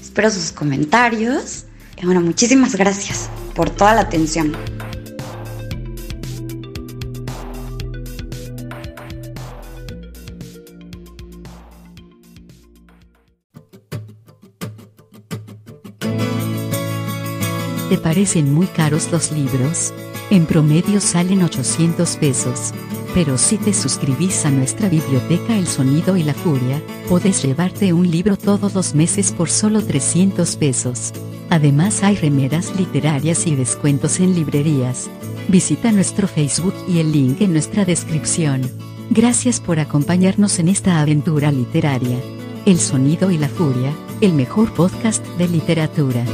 Espero 0.00 0.30
sus 0.30 0.50
comentarios. 0.50 1.66
Bueno, 2.02 2.22
muchísimas 2.22 2.76
gracias 2.76 3.28
por 3.54 3.68
toda 3.68 3.94
la 3.94 4.00
atención. 4.02 4.56
¿Te 17.90 17.98
parecen 17.98 18.54
muy 18.54 18.66
caros 18.68 19.10
los 19.12 19.32
libros? 19.32 19.92
En 20.30 20.46
promedio 20.46 21.00
salen 21.00 21.42
800 21.42 22.16
pesos. 22.16 22.72
Pero 23.12 23.36
si 23.36 23.58
te 23.58 23.74
suscribís 23.74 24.46
a 24.46 24.50
nuestra 24.50 24.88
biblioteca 24.88 25.56
El 25.56 25.66
Sonido 25.66 26.16
y 26.16 26.22
la 26.22 26.32
Furia, 26.32 26.80
podés 27.08 27.42
llevarte 27.42 27.92
un 27.92 28.08
libro 28.08 28.38
todos 28.38 28.72
los 28.74 28.94
meses 28.94 29.32
por 29.32 29.50
solo 29.50 29.84
300 29.84 30.54
pesos. 30.56 31.12
Además 31.50 32.04
hay 32.04 32.14
remeras 32.14 32.76
literarias 32.76 33.48
y 33.48 33.56
descuentos 33.56 34.20
en 34.20 34.36
librerías. 34.36 35.10
Visita 35.48 35.90
nuestro 35.90 36.28
Facebook 36.28 36.74
y 36.86 37.00
el 37.00 37.10
link 37.10 37.40
en 37.40 37.52
nuestra 37.52 37.84
descripción. 37.84 38.62
Gracias 39.10 39.58
por 39.60 39.80
acompañarnos 39.80 40.60
en 40.60 40.68
esta 40.68 41.00
aventura 41.00 41.50
literaria. 41.50 42.18
El 42.66 42.78
Sonido 42.78 43.32
y 43.32 43.38
la 43.38 43.48
Furia, 43.48 43.92
el 44.20 44.34
mejor 44.34 44.72
podcast 44.72 45.26
de 45.38 45.48
literatura. 45.48 46.24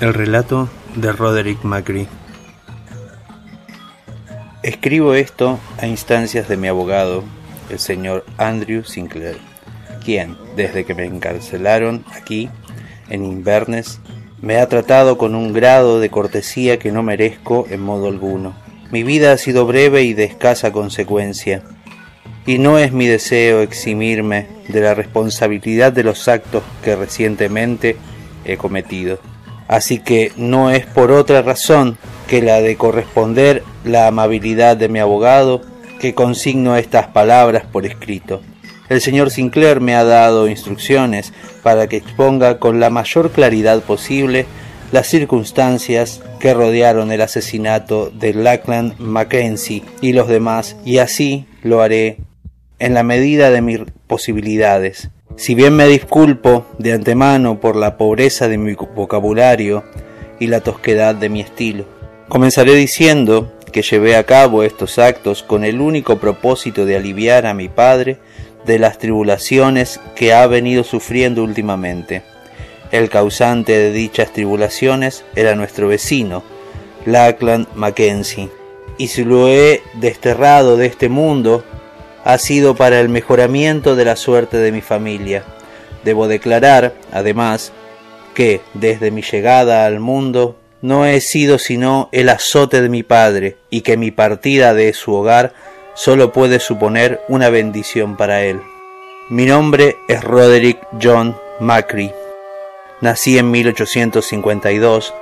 El 0.00 0.14
relato 0.14 0.68
de 0.94 1.10
Roderick 1.10 1.64
Macri. 1.64 2.06
Escribo 4.64 5.12
esto 5.12 5.60
a 5.76 5.86
instancias 5.86 6.48
de 6.48 6.56
mi 6.56 6.68
abogado, 6.68 7.22
el 7.68 7.78
señor 7.78 8.24
Andrew 8.38 8.82
Sinclair, 8.82 9.36
quien, 10.02 10.38
desde 10.56 10.86
que 10.86 10.94
me 10.94 11.04
encarcelaron 11.04 12.02
aquí, 12.14 12.48
en 13.10 13.26
Inverness, 13.26 14.00
me 14.40 14.56
ha 14.56 14.66
tratado 14.70 15.18
con 15.18 15.34
un 15.34 15.52
grado 15.52 16.00
de 16.00 16.08
cortesía 16.08 16.78
que 16.78 16.92
no 16.92 17.02
merezco 17.02 17.66
en 17.68 17.82
modo 17.82 18.08
alguno. 18.08 18.56
Mi 18.90 19.02
vida 19.02 19.32
ha 19.32 19.36
sido 19.36 19.66
breve 19.66 20.04
y 20.04 20.14
de 20.14 20.24
escasa 20.24 20.72
consecuencia, 20.72 21.62
y 22.46 22.56
no 22.56 22.78
es 22.78 22.90
mi 22.90 23.06
deseo 23.06 23.60
eximirme 23.60 24.46
de 24.68 24.80
la 24.80 24.94
responsabilidad 24.94 25.92
de 25.92 26.04
los 26.04 26.26
actos 26.26 26.62
que 26.82 26.96
recientemente 26.96 27.96
he 28.46 28.56
cometido 28.56 29.18
así 29.68 29.98
que 29.98 30.32
no 30.36 30.70
es 30.70 30.86
por 30.86 31.10
otra 31.10 31.42
razón 31.42 31.98
que 32.28 32.42
la 32.42 32.60
de 32.60 32.76
corresponder 32.76 33.62
la 33.84 34.06
amabilidad 34.06 34.76
de 34.76 34.88
mi 34.88 34.98
abogado 34.98 35.62
que 36.00 36.14
consigno 36.14 36.76
estas 36.76 37.08
palabras 37.08 37.64
por 37.70 37.86
escrito. 37.86 38.40
El 38.88 39.00
señor 39.00 39.30
Sinclair 39.30 39.80
me 39.80 39.94
ha 39.94 40.04
dado 40.04 40.48
instrucciones 40.48 41.32
para 41.62 41.86
que 41.86 41.96
exponga 41.96 42.58
con 42.58 42.80
la 42.80 42.90
mayor 42.90 43.30
claridad 43.30 43.80
posible 43.80 44.46
las 44.92 45.06
circunstancias 45.06 46.22
que 46.38 46.54
rodearon 46.54 47.10
el 47.10 47.22
asesinato 47.22 48.10
de 48.10 48.34
Lackland 48.34 48.98
Mackenzie 48.98 49.82
y 50.00 50.12
los 50.12 50.28
demás, 50.28 50.76
y 50.84 50.98
así 50.98 51.46
lo 51.62 51.80
haré 51.80 52.18
en 52.78 52.94
la 52.94 53.02
medida 53.02 53.50
de 53.50 53.62
mis 53.62 53.80
posibilidades. 54.06 55.08
Si 55.36 55.56
bien 55.56 55.74
me 55.74 55.86
disculpo 55.88 56.64
de 56.78 56.92
antemano 56.92 57.58
por 57.58 57.74
la 57.74 57.96
pobreza 57.96 58.48
de 58.48 58.56
mi 58.56 58.74
vocabulario 58.74 59.82
y 60.38 60.46
la 60.46 60.60
tosquedad 60.60 61.16
de 61.16 61.28
mi 61.28 61.40
estilo, 61.40 61.86
comenzaré 62.28 62.74
diciendo 62.74 63.52
que 63.72 63.82
llevé 63.82 64.14
a 64.14 64.24
cabo 64.24 64.62
estos 64.62 65.00
actos 65.00 65.42
con 65.42 65.64
el 65.64 65.80
único 65.80 66.18
propósito 66.18 66.86
de 66.86 66.96
aliviar 66.96 67.46
a 67.46 67.54
mi 67.54 67.68
padre 67.68 68.18
de 68.64 68.78
las 68.78 68.98
tribulaciones 68.98 70.00
que 70.14 70.32
ha 70.32 70.46
venido 70.46 70.84
sufriendo 70.84 71.42
últimamente. 71.42 72.22
El 72.92 73.10
causante 73.10 73.72
de 73.72 73.90
dichas 73.90 74.32
tribulaciones 74.32 75.24
era 75.34 75.56
nuestro 75.56 75.88
vecino, 75.88 76.44
Lackland 77.06 77.66
Mackenzie, 77.74 78.50
y 78.98 79.08
si 79.08 79.24
lo 79.24 79.48
he 79.48 79.82
desterrado 79.94 80.76
de 80.76 80.86
este 80.86 81.08
mundo 81.08 81.64
ha 82.24 82.38
sido 82.38 82.74
para 82.74 83.00
el 83.00 83.08
mejoramiento 83.08 83.96
de 83.96 84.06
la 84.06 84.16
suerte 84.16 84.56
de 84.56 84.72
mi 84.72 84.80
familia. 84.80 85.44
Debo 86.04 86.26
declarar, 86.26 86.94
además, 87.12 87.72
que 88.34 88.62
desde 88.72 89.10
mi 89.10 89.22
llegada 89.22 89.86
al 89.86 90.00
mundo 90.00 90.56
no 90.80 91.06
he 91.06 91.20
sido 91.20 91.58
sino 91.58 92.08
el 92.12 92.28
azote 92.28 92.82
de 92.82 92.88
mi 92.88 93.02
padre 93.02 93.56
y 93.70 93.82
que 93.82 93.96
mi 93.96 94.10
partida 94.10 94.74
de 94.74 94.92
su 94.92 95.14
hogar 95.14 95.52
solo 95.94 96.32
puede 96.32 96.60
suponer 96.60 97.20
una 97.28 97.50
bendición 97.50 98.16
para 98.16 98.42
él. 98.42 98.60
Mi 99.30 99.46
nombre 99.46 99.96
es 100.08 100.22
Roderick 100.22 100.78
John 101.00 101.36
Macri. 101.60 102.10
Nací 103.00 103.38
en 103.38 103.50
1852. 103.50 105.14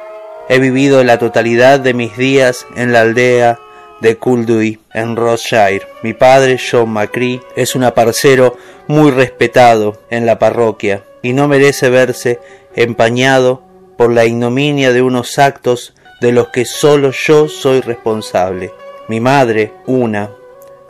He 0.48 0.58
vivido 0.58 1.04
la 1.04 1.18
totalidad 1.18 1.80
de 1.80 1.94
mis 1.94 2.16
días 2.16 2.66
en 2.74 2.92
la 2.92 3.02
aldea 3.02 3.58
de 4.02 4.18
Culduy, 4.18 4.80
en 4.92 5.16
Rothshire. 5.16 5.86
Mi 6.02 6.12
padre, 6.12 6.58
John 6.58 6.90
Macri, 6.90 7.40
es 7.56 7.76
un 7.76 7.84
aparcero 7.84 8.56
muy 8.88 9.12
respetado 9.12 10.02
en 10.10 10.26
la 10.26 10.38
parroquia 10.40 11.04
y 11.22 11.32
no 11.32 11.46
merece 11.46 11.88
verse 11.88 12.40
empañado 12.74 13.62
por 13.96 14.12
la 14.12 14.26
ignominia 14.26 14.92
de 14.92 15.02
unos 15.02 15.38
actos 15.38 15.94
de 16.20 16.32
los 16.32 16.48
que 16.48 16.64
solo 16.64 17.12
yo 17.12 17.48
soy 17.48 17.80
responsable. 17.80 18.72
Mi 19.08 19.20
madre, 19.20 19.72
una, 19.86 20.30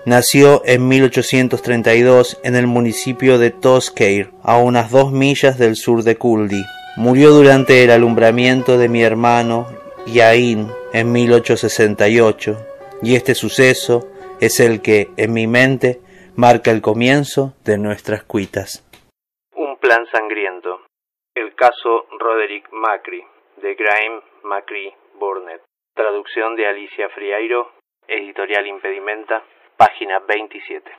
nació 0.06 0.62
en 0.64 0.88
1832 0.88 2.38
en 2.42 2.56
el 2.56 2.66
municipio 2.66 3.38
de 3.38 3.50
Toscare, 3.50 4.30
a 4.42 4.56
unas 4.56 4.90
dos 4.90 5.12
millas 5.12 5.58
del 5.58 5.76
sur 5.76 6.02
de 6.02 6.16
Culdi. 6.16 6.64
Murió 6.96 7.32
durante 7.32 7.84
el 7.84 7.90
alumbramiento 7.90 8.78
de 8.78 8.88
mi 8.88 9.02
hermano 9.02 9.66
Yain 10.06 10.68
en 10.94 11.12
1868 11.12 12.71
y 13.02 13.16
este 13.16 13.34
suceso 13.34 14.08
es 14.40 14.60
el 14.60 14.80
que, 14.80 15.08
en 15.16 15.32
mi 15.32 15.46
mente, 15.46 16.00
marca 16.36 16.70
el 16.70 16.80
comienzo 16.80 17.54
de 17.64 17.78
nuestras 17.78 18.22
cuitas. 18.24 18.86
Un 19.54 19.76
plan 19.78 20.06
sangriento. 20.12 20.80
El 21.34 21.54
caso 21.54 22.06
Roderick 22.18 22.68
Macri, 22.72 23.22
de 23.56 23.74
Graham 23.74 24.22
Macri 24.44 24.92
Burnett. 25.18 25.62
Traducción 25.94 26.56
de 26.56 26.66
Alicia 26.66 27.08
Friairo, 27.14 27.72
editorial 28.06 28.66
Impedimenta, 28.66 29.42
página 29.76 30.20
27. 30.20 30.92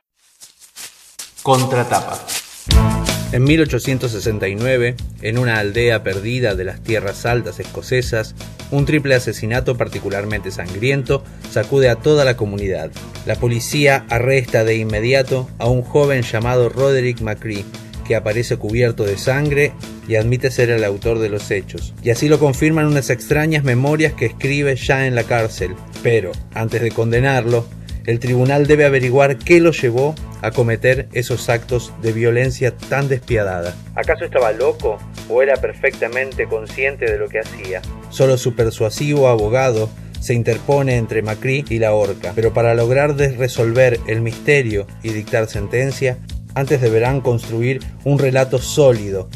Contratapa. 1.42 2.93
En 3.34 3.42
1869, 3.42 4.94
en 5.22 5.38
una 5.38 5.58
aldea 5.58 6.04
perdida 6.04 6.54
de 6.54 6.62
las 6.62 6.80
tierras 6.80 7.26
altas 7.26 7.58
escocesas, 7.58 8.36
un 8.70 8.86
triple 8.86 9.16
asesinato 9.16 9.76
particularmente 9.76 10.52
sangriento 10.52 11.24
sacude 11.50 11.88
a 11.88 11.96
toda 11.96 12.24
la 12.24 12.36
comunidad. 12.36 12.92
La 13.26 13.34
policía 13.34 14.06
arresta 14.08 14.62
de 14.62 14.76
inmediato 14.76 15.50
a 15.58 15.68
un 15.68 15.82
joven 15.82 16.22
llamado 16.22 16.68
Roderick 16.68 17.22
McCree, 17.22 17.64
que 18.06 18.14
aparece 18.14 18.56
cubierto 18.56 19.02
de 19.02 19.18
sangre 19.18 19.72
y 20.06 20.14
admite 20.14 20.52
ser 20.52 20.70
el 20.70 20.84
autor 20.84 21.18
de 21.18 21.30
los 21.30 21.50
hechos. 21.50 21.92
Y 22.04 22.10
así 22.10 22.28
lo 22.28 22.38
confirman 22.38 22.86
unas 22.86 23.10
extrañas 23.10 23.64
memorias 23.64 24.12
que 24.12 24.26
escribe 24.26 24.76
ya 24.76 25.08
en 25.08 25.16
la 25.16 25.24
cárcel. 25.24 25.74
Pero, 26.04 26.30
antes 26.54 26.80
de 26.82 26.92
condenarlo, 26.92 27.66
el 28.06 28.18
tribunal 28.18 28.66
debe 28.66 28.84
averiguar 28.84 29.38
qué 29.38 29.60
lo 29.60 29.72
llevó 29.72 30.14
a 30.42 30.50
cometer 30.50 31.08
esos 31.12 31.48
actos 31.48 31.92
de 32.02 32.12
violencia 32.12 32.76
tan 32.76 33.08
despiadada. 33.08 33.74
¿Acaso 33.94 34.24
estaba 34.24 34.52
loco 34.52 34.98
o 35.28 35.42
era 35.42 35.56
perfectamente 35.56 36.46
consciente 36.46 37.10
de 37.10 37.18
lo 37.18 37.28
que 37.28 37.40
hacía? 37.40 37.80
Solo 38.10 38.36
su 38.36 38.54
persuasivo 38.54 39.28
abogado 39.28 39.88
se 40.20 40.34
interpone 40.34 40.96
entre 40.96 41.22
Macri 41.22 41.64
y 41.68 41.78
la 41.78 41.92
horca, 41.92 42.32
pero 42.34 42.52
para 42.52 42.74
lograr 42.74 43.16
resolver 43.16 44.00
el 44.06 44.20
misterio 44.20 44.86
y 45.02 45.10
dictar 45.10 45.48
sentencia, 45.48 46.18
antes 46.54 46.80
deberán 46.80 47.20
construir 47.20 47.80
un 48.04 48.18
relato 48.18 48.58
sólido, 48.58 49.28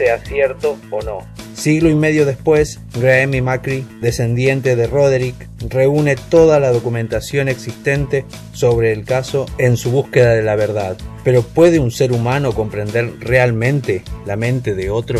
sea 0.00 0.18
cierto 0.24 0.78
o 0.90 1.02
no. 1.02 1.18
Siglo 1.54 1.90
y 1.90 1.94
medio 1.94 2.24
después, 2.24 2.80
Graham 2.98 3.34
y 3.34 3.42
Macri, 3.42 3.86
descendiente 4.00 4.74
de 4.74 4.86
Roderick, 4.86 5.46
reúne 5.68 6.16
toda 6.16 6.58
la 6.58 6.72
documentación 6.72 7.48
existente 7.48 8.24
sobre 8.54 8.92
el 8.92 9.04
caso 9.04 9.44
en 9.58 9.76
su 9.76 9.90
búsqueda 9.90 10.32
de 10.32 10.42
la 10.42 10.56
verdad. 10.56 10.96
Pero 11.22 11.42
¿puede 11.42 11.80
un 11.80 11.90
ser 11.90 12.12
humano 12.12 12.54
comprender 12.54 13.12
realmente 13.20 14.02
la 14.24 14.36
mente 14.36 14.74
de 14.74 14.88
otro? 14.88 15.18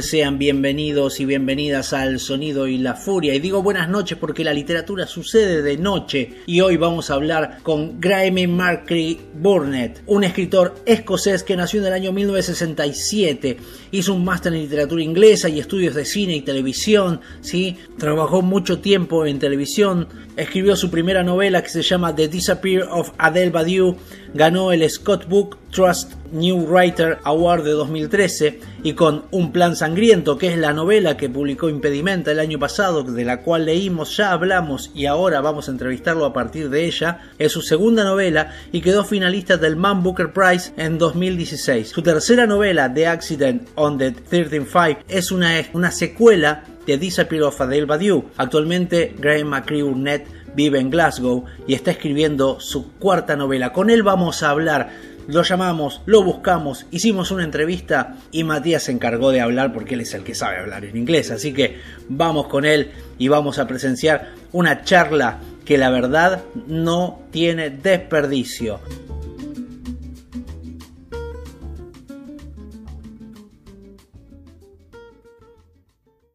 Sean 0.00 0.38
bienvenidos 0.38 1.20
y 1.20 1.26
bienvenidas 1.26 1.92
al 1.92 2.18
Sonido 2.18 2.66
y 2.66 2.78
la 2.78 2.94
Furia. 2.94 3.34
Y 3.34 3.40
digo 3.40 3.62
buenas 3.62 3.90
noches 3.90 4.16
porque 4.16 4.44
la 4.44 4.54
literatura 4.54 5.06
sucede 5.06 5.60
de 5.60 5.76
noche. 5.76 6.36
Y 6.46 6.62
hoy 6.62 6.78
vamos 6.78 7.10
a 7.10 7.14
hablar 7.14 7.58
con 7.62 8.00
Graeme 8.00 8.46
Markley 8.46 9.20
Burnett, 9.34 10.02
un 10.06 10.24
escritor 10.24 10.76
escocés 10.86 11.42
que 11.42 11.56
nació 11.56 11.80
en 11.80 11.88
el 11.88 11.92
año 11.92 12.12
1967. 12.12 13.58
Hizo 13.90 14.14
un 14.14 14.24
máster 14.24 14.54
en 14.54 14.60
literatura 14.60 15.02
inglesa 15.02 15.50
y 15.50 15.58
estudios 15.58 15.94
de 15.94 16.06
cine 16.06 16.36
y 16.36 16.40
televisión. 16.40 17.20
¿sí? 17.42 17.76
Trabajó 17.98 18.40
mucho 18.40 18.78
tiempo 18.78 19.26
en 19.26 19.38
televisión. 19.38 20.08
Escribió 20.36 20.76
su 20.76 20.90
primera 20.90 21.22
novela 21.22 21.62
que 21.62 21.68
se 21.68 21.82
llama 21.82 22.14
The 22.14 22.28
Disappear 22.28 22.88
of 22.90 23.10
Adele 23.18 23.50
Badiou. 23.50 23.96
Ganó 24.34 24.72
el 24.72 24.88
Scott 24.88 25.28
Book 25.28 25.58
Trust 25.70 26.14
New 26.32 26.66
Writer 26.66 27.18
Award 27.24 27.64
de 27.64 27.72
2013 27.72 28.60
y 28.82 28.94
con 28.94 29.24
Un 29.30 29.52
plan 29.52 29.76
sangriento, 29.76 30.38
que 30.38 30.48
es 30.48 30.58
la 30.58 30.72
novela 30.72 31.16
que 31.16 31.28
publicó 31.28 31.68
Impedimenta 31.68 32.32
el 32.32 32.40
año 32.40 32.58
pasado, 32.58 33.02
de 33.02 33.24
la 33.24 33.42
cual 33.42 33.66
leímos, 33.66 34.16
ya 34.16 34.32
hablamos 34.32 34.90
y 34.94 35.04
ahora 35.06 35.42
vamos 35.42 35.68
a 35.68 35.72
entrevistarlo 35.72 36.24
a 36.24 36.32
partir 36.32 36.70
de 36.70 36.86
ella, 36.86 37.20
es 37.38 37.52
su 37.52 37.60
segunda 37.60 38.04
novela 38.04 38.52
y 38.72 38.80
quedó 38.80 39.04
finalista 39.04 39.58
del 39.58 39.76
Man 39.76 40.02
Booker 40.02 40.32
Prize 40.32 40.72
en 40.78 40.96
2016. 40.96 41.90
Su 41.90 42.02
tercera 42.02 42.46
novela, 42.46 42.92
The 42.92 43.06
Accident 43.06 43.68
on 43.74 43.98
the 43.98 44.12
135, 44.12 45.00
es 45.08 45.30
una, 45.30 45.90
secuela 45.90 46.64
de 46.86 46.96
Disappear 46.96 47.42
of 47.44 47.60
Adele 47.60 47.84
Badiou. 47.84 48.24
Actualmente 48.38 49.14
Graham 49.18 49.48
McCree 49.48 49.82
Burnett 49.82 50.26
vive 50.54 50.80
en 50.80 50.90
Glasgow 50.90 51.44
y 51.66 51.74
está 51.74 51.90
escribiendo 51.90 52.60
su 52.60 52.92
cuarta 52.92 53.36
novela. 53.36 53.72
Con 53.72 53.90
él 53.90 54.02
vamos 54.02 54.42
a 54.42 54.50
hablar 54.50 54.90
lo 55.28 55.42
llamamos, 55.42 56.02
lo 56.06 56.24
buscamos, 56.24 56.86
hicimos 56.90 57.30
una 57.30 57.44
entrevista 57.44 58.16
y 58.32 58.42
Matías 58.42 58.84
se 58.84 58.92
encargó 58.92 59.30
de 59.30 59.40
hablar 59.40 59.72
porque 59.72 59.94
él 59.94 60.00
es 60.00 60.14
el 60.14 60.24
que 60.24 60.34
sabe 60.34 60.58
hablar 60.58 60.84
en 60.84 60.96
inglés. 60.96 61.30
Así 61.30 61.52
que 61.52 61.78
vamos 62.08 62.48
con 62.48 62.64
él 62.64 62.90
y 63.18 63.28
vamos 63.28 63.58
a 63.58 63.66
presenciar 63.68 64.32
una 64.50 64.82
charla 64.82 65.38
que 65.64 65.78
la 65.78 65.90
verdad 65.90 66.42
no 66.66 67.20
tiene 67.30 67.70
desperdicio. 67.70 68.80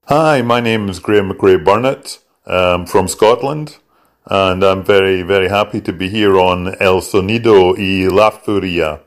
Hi, 0.09 0.41
my 0.41 0.62
name 0.62 0.89
is 0.89 1.01
Graham 1.01 1.33
McRae 1.33 1.62
Burnett. 1.62 2.19
I'm 2.45 2.86
from 2.86 3.09
Scotland. 3.09 3.75
And 4.29 4.63
I'm 4.63 4.84
very, 4.84 5.24
very 5.24 5.48
happy 5.48 5.81
to 5.81 5.93
be 5.93 6.10
here 6.10 6.38
on 6.38 6.75
El 6.79 7.01
Sonido 7.01 7.75
y 7.77 8.07
La 8.10 8.31
Furia. 8.31 9.01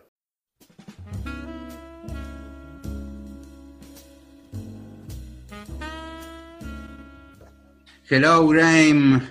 Hello, 8.09 8.47
Graham. 8.49 9.23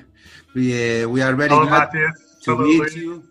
We, 0.55 1.03
uh, 1.03 1.10
we 1.10 1.22
are 1.22 1.36
very 1.36 1.50
Hello, 1.50 1.65
glad 1.65 1.89
to 2.43 2.58
meet 2.58 2.96
you. 2.96 3.24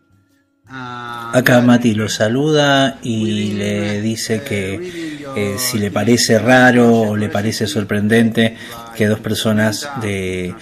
Uh, 0.71 1.33
Acá 1.33 1.63
Mati 1.63 1.95
lo 1.95 2.11
saluda 2.11 2.99
y 3.03 3.55
le 3.55 4.03
dice 4.03 4.43
que 4.43 5.23
eh, 5.35 5.55
si 5.57 5.79
le 5.79 5.91
parece 5.91 6.39
raro 6.39 6.93
o 6.93 7.17
le 7.17 7.31
parece 7.31 7.67
sorprendente 7.67 8.55
que 8.95 9.07
dos 9.07 9.21
personas 9.21 9.89
de, 10.03 10.55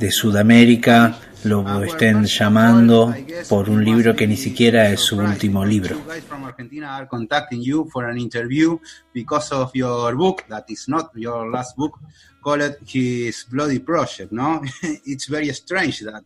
de 0.00 0.10
Sudamérica 0.10 1.16
lo 1.44 1.82
estén 1.82 2.24
llamando 2.24 3.14
por 3.48 3.68
un 3.68 3.84
libro 3.84 4.14
que 4.14 4.26
ni 4.26 4.36
siquiera 4.36 4.88
es 4.90 5.00
su 5.00 5.18
último 5.18 5.64
libro. 5.64 5.96
You 5.96 6.04
guys 6.06 6.24
from 6.24 6.44
Argentina 6.44 6.96
are 6.96 7.08
contacting 7.08 7.62
you 7.62 7.88
for 7.90 8.04
an 8.04 8.18
interview 8.18 8.78
because 9.12 9.52
of 9.54 9.70
your 9.74 10.14
book 10.16 10.44
that 10.48 10.64
is 10.68 10.88
not 10.88 11.10
your 11.14 11.50
last 11.50 11.76
book 11.76 11.98
called 12.42 12.76
His 12.86 13.46
Bloody 13.50 13.78
Project, 13.80 14.32
no? 14.32 14.60
it's 15.06 15.28
very 15.28 15.52
strange 15.52 16.00
that. 16.00 16.24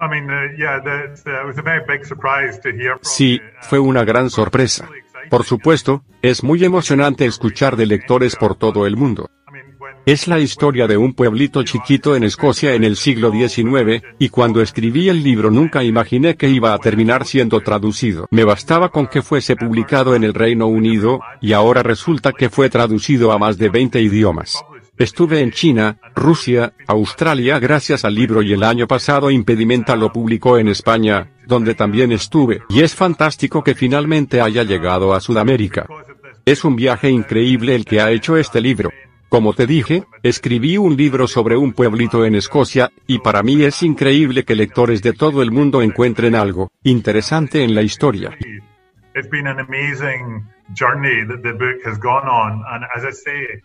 I 0.00 0.08
mean, 0.08 0.28
yeah, 0.56 0.80
that's, 0.82 1.22
it 1.26 1.46
was 1.46 1.58
a 1.58 1.62
very 1.62 1.84
big 1.86 2.06
surprise 2.06 2.58
to 2.60 2.70
hear 2.72 2.96
from 2.96 3.04
Sí, 3.04 3.40
fue 3.60 3.78
una 3.78 4.04
gran 4.04 4.30
sorpresa. 4.30 4.88
Por 5.28 5.44
supuesto, 5.44 6.02
es 6.22 6.42
muy 6.42 6.64
emocionante 6.64 7.26
escuchar 7.26 7.76
de 7.76 7.86
lectores 7.86 8.34
por 8.36 8.54
todo 8.54 8.86
el 8.86 8.96
mundo. 8.96 9.30
Es 10.06 10.26
la 10.26 10.38
historia 10.38 10.86
de 10.86 10.96
un 10.96 11.12
pueblito 11.12 11.62
chiquito 11.62 12.16
en 12.16 12.24
Escocia 12.24 12.74
en 12.74 12.84
el 12.84 12.96
siglo 12.96 13.30
XIX, 13.30 14.02
y 14.18 14.30
cuando 14.30 14.62
escribí 14.62 15.10
el 15.10 15.22
libro 15.22 15.50
nunca 15.50 15.84
imaginé 15.84 16.36
que 16.36 16.48
iba 16.48 16.72
a 16.72 16.78
terminar 16.78 17.26
siendo 17.26 17.60
traducido. 17.60 18.26
Me 18.30 18.44
bastaba 18.44 18.88
con 18.88 19.06
que 19.06 19.20
fuese 19.20 19.56
publicado 19.56 20.14
en 20.14 20.24
el 20.24 20.32
Reino 20.32 20.66
Unido, 20.66 21.20
y 21.42 21.52
ahora 21.52 21.82
resulta 21.82 22.32
que 22.32 22.48
fue 22.48 22.70
traducido 22.70 23.30
a 23.30 23.38
más 23.38 23.58
de 23.58 23.68
20 23.68 24.00
idiomas. 24.00 24.64
Estuve 24.96 25.40
en 25.40 25.50
China, 25.50 25.98
Rusia, 26.14 26.74
Australia 26.86 27.58
gracias 27.58 28.04
al 28.04 28.14
libro 28.14 28.42
y 28.42 28.52
el 28.52 28.62
año 28.62 28.86
pasado 28.86 29.30
Impedimenta 29.30 29.96
lo 29.96 30.12
publicó 30.12 30.58
en 30.58 30.68
España, 30.68 31.32
donde 31.46 31.74
también 31.74 32.12
estuve, 32.12 32.62
y 32.68 32.80
es 32.80 32.94
fantástico 32.94 33.62
que 33.62 33.74
finalmente 33.74 34.40
haya 34.40 34.62
llegado 34.62 35.14
a 35.14 35.20
Sudamérica. 35.20 35.86
Es 36.44 36.64
un 36.64 36.76
viaje 36.76 37.10
increíble 37.10 37.74
el 37.74 37.84
que 37.84 38.00
ha 38.00 38.10
hecho 38.10 38.36
este 38.36 38.60
libro. 38.60 38.90
Como 39.30 39.54
te 39.54 39.66
dije, 39.66 40.04
escribí 40.22 40.76
un 40.76 40.96
libro 40.96 41.26
sobre 41.26 41.56
un 41.56 41.72
pueblito 41.72 42.26
en 42.26 42.34
Escocia, 42.34 42.90
y 43.06 43.20
para 43.20 43.42
mí 43.42 43.62
es 43.62 43.82
increíble 43.82 44.44
que 44.44 44.56
lectores 44.56 45.02
de 45.02 45.12
todo 45.12 45.40
el 45.42 45.52
mundo 45.52 45.80
encuentren 45.82 46.34
algo 46.34 46.72
interesante 46.82 47.62
en 47.62 47.74
la 47.74 47.82
historia. 47.82 48.36
it's 49.14 49.28
been 49.28 49.46
an 49.46 49.58
amazing 49.58 50.46
journey 50.72 51.24
that 51.24 51.42
the 51.42 51.52
book 51.52 51.82
has 51.84 51.98
gone 51.98 52.28
on. 52.28 52.64
And 52.70 52.84
as 52.96 53.04
I 53.04 53.10
say, 53.10 53.60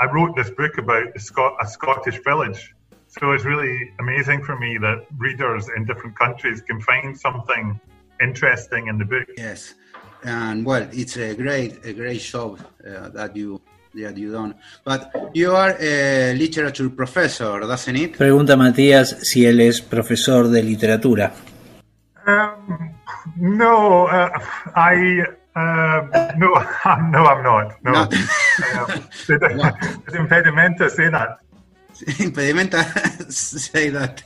I 0.00 0.06
wrote 0.06 0.36
this 0.36 0.50
book 0.50 0.78
about 0.78 1.08
a 1.14 1.66
Scottish 1.66 2.18
village. 2.24 2.74
So 3.08 3.32
it's 3.32 3.44
really 3.44 3.90
amazing 4.00 4.42
for 4.42 4.56
me 4.58 4.78
that 4.78 5.06
readers 5.18 5.68
in 5.76 5.84
different 5.84 6.18
countries 6.18 6.62
can 6.62 6.80
find 6.80 7.18
something 7.18 7.78
interesting 8.20 8.86
in 8.86 8.98
the 8.98 9.04
book. 9.04 9.28
Yes, 9.36 9.74
and 10.24 10.64
well, 10.64 10.88
it's 10.92 11.16
a 11.16 11.34
great, 11.34 11.84
a 11.84 11.92
great 11.92 12.20
job 12.20 12.60
uh, 12.86 13.08
that 13.10 13.36
you 13.36 13.60
that 13.94 14.16
you 14.16 14.32
done. 14.32 14.54
But 14.84 15.12
you 15.34 15.54
are 15.54 15.76
a 15.80 16.34
literature 16.34 16.90
professor, 16.90 17.60
doesn't 17.60 17.96
it? 17.96 18.16
Pregunta 18.16 18.56
Matías 18.56 19.16
si 19.22 19.46
él 19.46 19.60
es 19.60 19.80
profesor 19.80 20.48
de 20.48 20.62
literatura. 20.62 21.32
Um, 22.26 22.94
no, 23.36 24.04
uh, 24.04 24.30
I 24.74 25.22
uh, 25.54 26.32
no, 26.36 26.54
I'm, 26.84 27.10
no, 27.10 27.24
I'm 27.24 27.42
not. 27.42 27.82
No, 27.82 27.92
No. 27.92 28.00
Um, 28.02 28.08
did 29.26 30.14
impedimenta 30.14 30.88
say 30.88 31.10
that? 31.10 31.38
Impedimenta 32.18 32.84
say 33.30 33.90
that. 33.90 34.22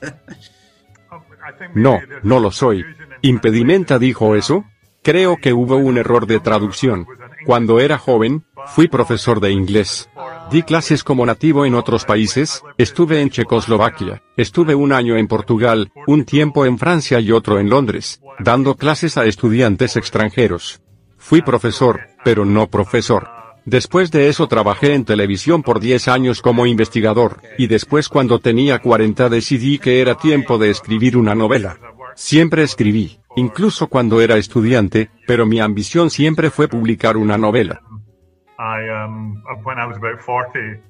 No, 1.74 2.00
no 2.22 2.40
lo 2.40 2.50
soy. 2.50 2.84
¿Impedimenta 3.22 3.98
dijo 3.98 4.36
eso? 4.36 4.64
Creo 5.02 5.36
que 5.36 5.52
hubo 5.52 5.76
un 5.76 5.98
error 5.98 6.26
de 6.26 6.40
traducción. 6.40 7.06
Cuando 7.46 7.78
era 7.78 7.96
joven, 7.96 8.44
fui 8.66 8.88
profesor 8.88 9.38
de 9.38 9.52
inglés. 9.52 10.10
Di 10.50 10.64
clases 10.64 11.04
como 11.04 11.24
nativo 11.24 11.64
en 11.64 11.76
otros 11.76 12.04
países, 12.04 12.64
estuve 12.76 13.20
en 13.20 13.30
Checoslovaquia, 13.30 14.20
estuve 14.36 14.74
un 14.74 14.92
año 14.92 15.16
en 15.16 15.28
Portugal, 15.28 15.92
un 16.08 16.24
tiempo 16.24 16.66
en 16.66 16.76
Francia 16.76 17.20
y 17.20 17.30
otro 17.30 17.60
en 17.60 17.70
Londres, 17.70 18.20
dando 18.40 18.74
clases 18.74 19.16
a 19.16 19.26
estudiantes 19.26 19.96
extranjeros. 19.96 20.80
Fui 21.18 21.40
profesor, 21.40 22.00
pero 22.24 22.44
no 22.44 22.66
profesor. 22.66 23.28
Después 23.64 24.10
de 24.10 24.28
eso 24.28 24.48
trabajé 24.48 24.94
en 24.94 25.04
televisión 25.04 25.62
por 25.62 25.78
10 25.78 26.08
años 26.08 26.42
como 26.42 26.66
investigador, 26.66 27.42
y 27.58 27.68
después 27.68 28.08
cuando 28.08 28.40
tenía 28.40 28.80
40 28.80 29.28
decidí 29.28 29.78
que 29.78 30.00
era 30.00 30.16
tiempo 30.16 30.58
de 30.58 30.70
escribir 30.70 31.16
una 31.16 31.36
novela. 31.36 31.78
Siempre 32.16 32.64
escribí, 32.64 33.20
incluso 33.36 33.88
cuando 33.88 34.20
era 34.20 34.36
estudiante, 34.36 35.10
pero 35.26 35.46
mi 35.46 35.60
ambición 35.60 36.10
siempre 36.10 36.50
fue 36.50 36.68
publicar 36.68 37.16
una 37.16 37.38
novela. 37.38 37.80
I 38.58 38.88
um 38.88 39.42
when 39.64 39.78
I 39.78 39.86
was 39.86 39.96
about 39.96 40.20
40, 40.20 40.80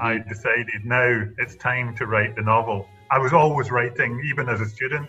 I 0.00 0.18
decided 0.26 0.84
now 0.84 1.28
it's 1.38 1.56
time 1.56 1.94
to 1.98 2.06
write 2.06 2.34
the 2.34 2.42
novel. 2.42 2.86
I 3.10 3.18
was 3.18 3.32
always 3.32 3.70
writing, 3.70 4.18
even 4.32 4.48
as 4.48 4.60
a 4.60 4.66
student, 4.66 5.08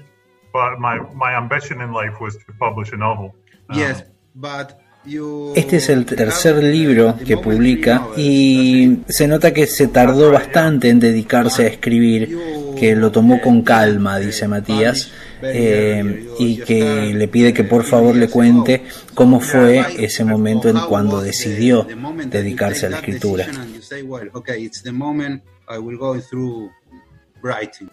but 0.52 0.78
my 0.80 1.00
my 1.14 1.36
ambition 1.36 1.82
in 1.82 1.94
life 1.94 2.20
was 2.20 2.36
to 2.36 2.54
publish 2.60 2.92
a 2.92 2.98
novel. 2.98 3.34
Yes, 3.74 4.04
but 4.34 4.78
you. 5.06 5.54
Este 5.56 5.78
es 5.78 5.90
el 5.90 6.06
tercer 6.06 6.62
libro 6.62 7.16
que 7.26 7.38
publica 7.38 8.08
y 8.18 9.00
se 9.08 9.28
nota 9.28 9.54
que 9.54 9.68
se 9.68 9.88
tardó 9.88 10.32
bastante 10.32 10.90
en 10.90 11.00
dedicarse 11.00 11.64
a 11.64 11.68
escribir, 11.68 12.38
que 12.76 12.96
lo 12.96 13.12
tomó 13.12 13.42
con 13.42 13.62
calma, 13.62 14.20
dice 14.20 14.48
Matías, 14.48 15.12
eh, 15.42 16.28
y 16.40 16.58
que 16.58 17.14
le 17.14 17.28
pide 17.28 17.54
que 17.54 17.64
por 17.64 17.84
favor 17.84 18.16
le 18.16 18.28
cuente 18.28 18.86
cómo 19.14 19.40
fue 19.40 20.04
ese 20.04 20.24
momento 20.24 20.70
en 20.70 20.80
cuando 20.80 21.22
decidió 21.22 21.88
dedicarse 22.28 22.88
a 22.88 22.90
la 22.90 22.98
escritura. 22.98 23.46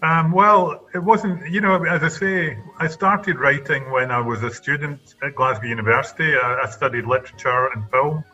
Um, 0.00 0.32
well, 0.32 0.80
it 0.94 1.02
wasn't, 1.02 1.44
you 1.50 1.60
know, 1.60 1.84
as 1.84 2.02
I 2.02 2.08
say, 2.08 2.56
I 2.78 2.88
started 2.88 3.36
writing 3.36 3.82
when 3.92 4.10
I 4.10 4.18
was 4.18 4.42
a 4.42 4.50
student 4.50 4.98
at 5.22 5.34
Glasgow 5.34 5.66
University. 5.66 6.32
I, 6.34 6.64
I 6.64 6.70
studied 6.70 7.04
literature 7.04 7.68
and 7.74 7.84
film. 7.90 8.24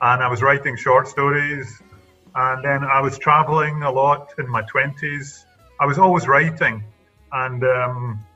and 0.00 0.22
I 0.22 0.28
was 0.28 0.42
writing 0.42 0.76
short 0.76 1.08
stories. 1.08 1.82
And 2.34 2.64
then 2.64 2.84
I 2.84 3.00
was 3.00 3.18
traveling 3.18 3.82
a 3.82 3.90
lot 3.90 4.32
in 4.38 4.48
my 4.48 4.62
20s. 4.62 5.44
Um. 7.30 8.28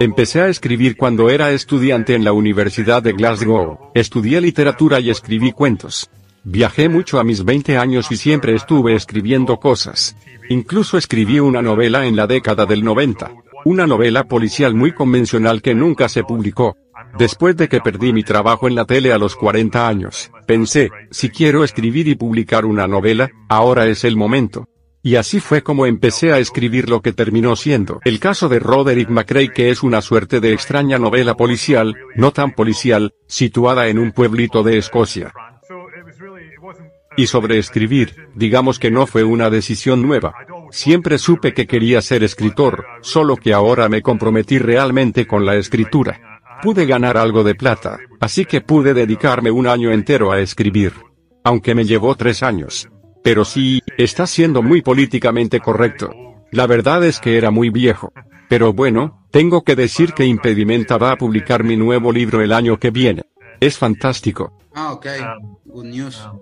Empecé 0.00 0.40
a 0.40 0.48
escribir 0.48 0.96
cuando 0.96 1.30
era 1.30 1.52
estudiante 1.52 2.14
en 2.14 2.24
la 2.24 2.32
Universidad 2.32 3.02
de 3.02 3.12
Glasgow. 3.12 3.90
Estudié 3.94 4.40
literatura 4.40 5.00
y 5.00 5.10
escribí 5.10 5.52
cuentos. 5.52 6.10
Viajé 6.42 6.88
mucho 6.88 7.20
a 7.20 7.24
mis 7.24 7.44
20 7.44 7.78
años 7.78 8.10
y 8.10 8.16
siempre 8.16 8.54
estuve 8.54 8.94
escribiendo 8.94 9.58
cosas. 9.58 10.16
Incluso 10.48 10.98
escribí 10.98 11.40
una 11.40 11.62
novela 11.62 12.06
en 12.06 12.16
la 12.16 12.26
década 12.26 12.66
del 12.66 12.84
90. 12.84 13.30
Una 13.64 13.86
novela 13.86 14.24
policial 14.24 14.74
muy 14.74 14.92
convencional 14.92 15.62
que 15.62 15.74
nunca 15.74 16.08
se 16.08 16.24
publicó. 16.24 16.76
Después 17.18 17.56
de 17.56 17.68
que 17.68 17.80
perdí 17.80 18.12
mi 18.12 18.24
trabajo 18.24 18.68
en 18.68 18.74
la 18.74 18.84
tele 18.84 19.12
a 19.12 19.18
los 19.18 19.36
40 19.36 19.86
años, 19.86 20.30
pensé, 20.46 20.90
si 21.10 21.30
quiero 21.30 21.64
escribir 21.64 22.08
y 22.08 22.16
publicar 22.16 22.66
una 22.66 22.86
novela, 22.86 23.30
ahora 23.48 23.86
es 23.86 24.04
el 24.04 24.16
momento. 24.16 24.68
Y 25.06 25.16
así 25.16 25.38
fue 25.38 25.62
como 25.62 25.84
empecé 25.84 26.32
a 26.32 26.38
escribir 26.38 26.88
lo 26.88 27.02
que 27.02 27.12
terminó 27.12 27.56
siendo 27.56 28.00
el 28.06 28.18
caso 28.18 28.48
de 28.48 28.58
Roderick 28.58 29.10
McRae 29.10 29.50
que 29.50 29.68
es 29.68 29.82
una 29.82 30.00
suerte 30.00 30.40
de 30.40 30.54
extraña 30.54 30.98
novela 30.98 31.34
policial, 31.36 31.94
no 32.16 32.32
tan 32.32 32.52
policial, 32.52 33.12
situada 33.26 33.88
en 33.88 33.98
un 33.98 34.12
pueblito 34.12 34.62
de 34.62 34.78
Escocia. 34.78 35.30
Y 37.18 37.26
sobre 37.26 37.58
escribir, 37.58 38.30
digamos 38.34 38.78
que 38.78 38.90
no 38.90 39.06
fue 39.06 39.24
una 39.24 39.50
decisión 39.50 40.00
nueva. 40.00 40.34
Siempre 40.70 41.18
supe 41.18 41.52
que 41.52 41.66
quería 41.66 42.00
ser 42.00 42.24
escritor, 42.24 42.86
solo 43.02 43.36
que 43.36 43.52
ahora 43.52 43.90
me 43.90 44.00
comprometí 44.00 44.58
realmente 44.58 45.26
con 45.26 45.44
la 45.44 45.56
escritura. 45.56 46.40
Pude 46.62 46.86
ganar 46.86 47.18
algo 47.18 47.44
de 47.44 47.54
plata, 47.54 47.98
así 48.20 48.46
que 48.46 48.62
pude 48.62 48.94
dedicarme 48.94 49.50
un 49.50 49.66
año 49.66 49.92
entero 49.92 50.32
a 50.32 50.40
escribir. 50.40 50.94
Aunque 51.44 51.74
me 51.74 51.84
llevó 51.84 52.14
tres 52.14 52.42
años. 52.42 52.88
Pero 53.24 53.46
sí, 53.46 53.80
está 53.96 54.26
siendo 54.26 54.62
muy 54.62 54.82
políticamente 54.82 55.58
correcto. 55.58 56.10
La 56.50 56.66
verdad 56.66 57.02
es 57.04 57.20
que 57.20 57.38
era 57.38 57.50
muy 57.50 57.70
viejo. 57.70 58.12
Pero 58.50 58.74
bueno, 58.74 59.26
tengo 59.30 59.64
que 59.64 59.74
decir 59.74 60.12
que 60.12 60.26
Impedimenta 60.26 60.98
va 60.98 61.12
a 61.12 61.16
publicar 61.16 61.64
mi 61.64 61.78
nuevo 61.78 62.12
libro 62.12 62.42
el 62.42 62.52
año 62.52 62.78
que 62.78 62.90
viene. 62.90 63.22
Es 63.60 63.78
fantástico. 63.78 64.52
Ah, 64.74 64.92
okay. 64.92 65.22
Um, 65.22 65.56
Good 65.64 65.86
news. 65.86 66.20
um, 66.20 66.38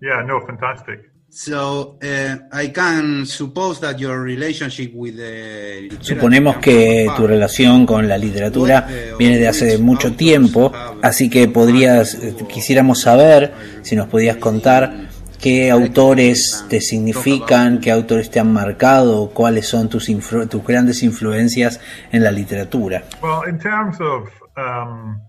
yeah, 0.00 0.22
no, 0.22 0.40
fantastic. 0.46 1.00
So 1.28 1.98
uh, 2.00 2.36
I 2.52 2.68
can 2.68 3.26
suppose 3.26 3.80
that 3.80 3.98
your 3.98 4.22
relationship 4.22 4.92
with 4.94 5.16
the 5.16 5.80
literature 5.82 6.14
Suponemos 6.14 6.58
que 6.58 7.10
tu 7.16 7.26
relación 7.26 7.86
con 7.86 8.08
la 8.08 8.16
literatura 8.16 8.86
viene 9.18 9.38
de 9.38 9.48
hace 9.48 9.78
mucho 9.78 10.12
tiempo, 10.12 10.72
así 11.02 11.28
que 11.28 11.48
podrías, 11.48 12.14
eh, 12.14 12.36
quisiéramos 12.48 13.00
saber 13.00 13.52
si 13.82 13.96
nos 13.96 14.06
podías 14.06 14.36
contar 14.36 15.08
qué 15.44 15.70
autores 15.70 16.64
te 16.70 16.80
significan, 16.80 17.78
qué 17.78 17.90
autores 17.90 18.30
te 18.30 18.40
han 18.40 18.50
marcado, 18.50 19.28
cuáles 19.28 19.68
son 19.68 19.90
tus, 19.90 20.08
influ- 20.08 20.48
tus 20.48 20.64
grandes 20.66 21.02
influencias 21.02 21.80
en 22.12 22.24
la 22.24 22.30
literatura. 22.30 23.04
Well, 23.22 23.46
in 23.46 23.58
terms 23.58 24.00
of, 24.00 24.30
um, 24.56 25.20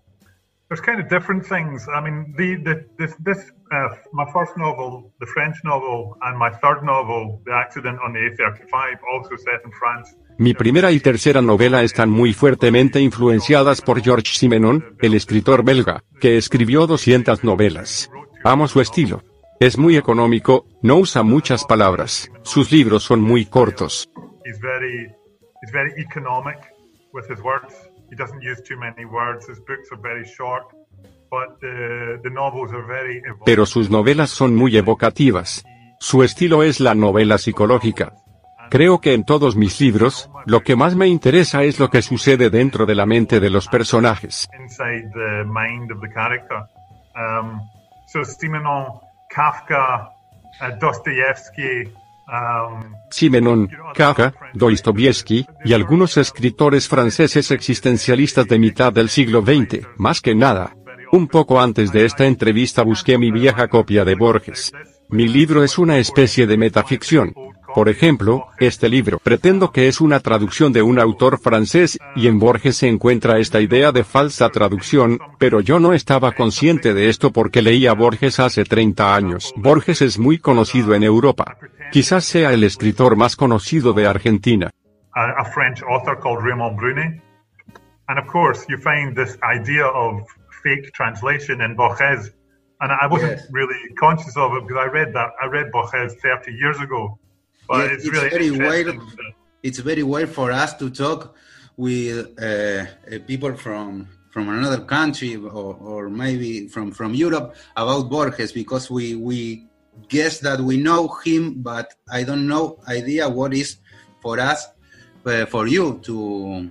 there's 0.69 0.79
kind 0.81 1.01
of 1.01 1.09
different 1.09 1.43
things. 1.45 1.85
I 1.89 1.99
mean, 2.01 2.33
the, 2.37 2.55
the 2.63 2.85
this, 2.97 3.13
this 3.25 3.51
uh, 3.73 3.93
my 4.13 4.23
first 4.31 4.55
novel, 4.55 5.11
the 5.19 5.25
French 5.33 5.57
novel, 5.65 6.15
and 6.21 6.37
my 6.37 6.49
third 6.61 6.81
novel, 6.83 7.41
The 7.45 7.51
Accident 7.51 7.99
on 8.01 8.13
the 8.13 8.19
A35, 8.19 8.99
also 9.13 9.35
set 9.35 9.65
in 9.65 9.71
France. 9.73 10.15
Mi 10.37 10.53
primera 10.53 10.91
y 10.91 11.01
tercera 11.01 11.41
novela 11.41 11.83
están 11.83 12.09
muy 12.09 12.31
fuertemente 12.33 13.01
influenciadas 13.01 13.81
por 13.81 14.01
Georges 14.01 14.37
Simenon, 14.37 14.95
el 15.01 15.13
escritor 15.13 15.63
belga, 15.65 16.03
que 16.21 16.37
escribió 16.37 16.87
200 16.87 17.43
novelas. 17.43 18.09
Amo 18.45 18.67
su 18.69 18.79
estilo. 18.79 19.21
Es 19.59 19.77
muy 19.77 19.95
económico, 19.95 20.65
no 20.81 20.97
usa 20.97 21.23
muchas 21.23 21.63
palabras, 21.63 22.29
sus 22.43 22.71
libros 22.73 23.03
son 23.03 23.21
muy 23.21 23.45
cortos. 23.45 24.09
Pero 33.45 33.65
sus 33.65 33.89
novelas 33.89 34.29
son 34.29 34.55
muy 34.55 34.75
evocativas. 34.75 35.63
Su 35.99 36.23
estilo 36.23 36.63
es 36.63 36.81
la 36.81 36.93
novela 36.93 37.37
psicológica. 37.37 38.13
Creo 38.69 38.99
que 38.99 39.13
en 39.13 39.23
todos 39.23 39.55
mis 39.55 39.79
libros, 39.79 40.29
lo 40.45 40.61
que 40.63 40.75
más 40.75 40.95
me 40.95 41.07
interesa 41.07 41.63
es 41.63 41.79
lo 41.79 41.89
que 41.89 42.01
sucede 42.01 42.49
dentro 42.49 42.85
de 42.85 42.95
la 42.95 43.05
mente 43.05 43.39
de 43.39 43.49
los 43.49 43.67
personajes. 43.69 44.49
Um, 47.17 47.61
so 48.07 48.25
Simenon, 48.25 48.99
Kafka, 49.35 50.11
uh, 50.61 50.79
Dostoevsky. 50.79 51.91
Um, 52.27 52.95
Simenon, 53.11 53.69
Kafka, 53.93 54.33
Dostoevsky, 54.53 55.45
y 55.63 55.73
algunos 55.73 56.17
escritores 56.17 56.87
franceses 56.87 57.51
existencialistas 57.51 58.47
de 58.47 58.57
mitad 58.57 58.93
del 58.93 59.09
siglo 59.09 59.41
XX, 59.41 59.85
más 59.97 60.21
que 60.21 60.33
nada. 60.33 60.75
Un 61.11 61.27
poco 61.27 61.61
antes 61.61 61.91
de 61.91 62.05
esta 62.05 62.25
entrevista 62.25 62.81
busqué 62.81 63.17
mi 63.17 63.29
vieja 63.29 63.67
copia 63.67 64.03
de 64.05 64.15
Borges. 64.15 64.71
Mi 65.09 65.27
libro 65.27 65.63
es 65.63 65.77
una 65.77 65.97
especie 65.97 66.47
de 66.47 66.57
metaficción. 66.57 67.33
Por 67.75 67.89
ejemplo, 67.89 68.47
este 68.57 68.87
libro 68.87 69.19
pretendo 69.19 69.73
que 69.73 69.89
es 69.89 69.99
una 69.99 70.21
traducción 70.21 70.71
de 70.71 70.81
un 70.81 70.97
autor 70.97 71.37
francés, 71.37 71.99
y 72.15 72.27
en 72.27 72.39
Borges 72.39 72.77
se 72.77 72.87
encuentra 72.87 73.37
esta 73.37 73.59
idea 73.59 73.91
de 73.91 74.05
falsa 74.05 74.47
traducción, 74.49 75.19
pero 75.39 75.59
yo 75.59 75.77
no 75.81 75.91
estaba 75.91 76.31
consciente 76.31 76.93
de 76.93 77.09
esto 77.09 77.33
porque 77.33 77.61
leía 77.61 77.91
Borges 77.91 78.39
hace 78.39 78.63
30 78.63 79.13
años. 79.13 79.53
Borges 79.57 80.01
es 80.01 80.17
muy 80.17 80.39
conocido 80.39 80.95
en 80.95 81.03
Europa. 81.03 81.57
Quizás 81.91 82.23
sea 82.23 82.53
el 82.53 82.63
escritor 82.63 83.17
más 83.17 83.35
conocido 83.35 83.91
de 83.91 84.07
Argentina. 84.07 84.71
a, 85.13 85.43
French 85.43 85.81
author 85.83 86.17
called 86.17 86.45
Raymond 86.45 86.77
Brunet. 86.77 87.21
And 88.07 88.17
of 88.19 88.25
course, 88.27 88.65
you 88.69 88.77
find 88.77 89.15
this 89.17 89.37
idea 89.43 89.85
of 89.85 90.21
fake 90.63 90.93
translation 90.93 91.61
in 91.61 91.75
Borges. 91.75 92.33
And 92.79 92.91
I 92.91 93.07
wasn't 93.09 93.33
Yes. 93.33 93.49
really 93.51 93.79
conscious 93.99 94.37
of 94.37 94.53
it 94.55 94.65
because 94.65 94.81
I 94.81 94.89
read 94.89 95.13
that. 95.13 95.31
I 95.41 95.47
read 95.47 95.71
Borges 95.73 96.15
30 96.21 96.53
years 96.53 96.79
ago. 96.79 97.19
But 97.67 97.77
Yeah, 97.77 97.93
it's, 97.93 98.05
it's 98.05 98.13
really 98.13 98.29
very 98.29 98.47
interesting. 98.47 98.97
well- 98.99 99.33
it's 99.63 99.79
very 99.79 100.03
well 100.03 100.27
for 100.27 100.51
us 100.51 100.73
to 100.75 100.89
talk 100.91 101.35
with 101.75 102.27
uh, 102.39 102.45
uh, 102.45 103.19
people 103.25 103.53
from 103.55 104.07
from 104.31 104.49
another 104.49 104.81
country 104.85 105.35
or, 105.37 105.75
or 105.91 106.09
maybe 106.09 106.67
from 106.67 106.91
from 106.91 107.13
Europe 107.15 107.55
about 107.75 108.09
Borges 108.09 108.51
because 108.53 108.91
we 108.91 109.15
we 109.15 109.65
guess 110.09 110.39
that 110.39 110.59
we 110.59 110.77
know 110.77 111.07
him, 111.25 111.63
but 111.63 111.87
I 112.11 112.23
don't 112.23 112.45
know 112.47 112.77
idea 112.87 113.27
what 113.29 113.53
is 113.53 113.77
for 114.21 114.39
us 114.39 114.67
uh, 115.25 115.45
for 115.47 115.67
you 115.67 115.99
to 116.03 116.69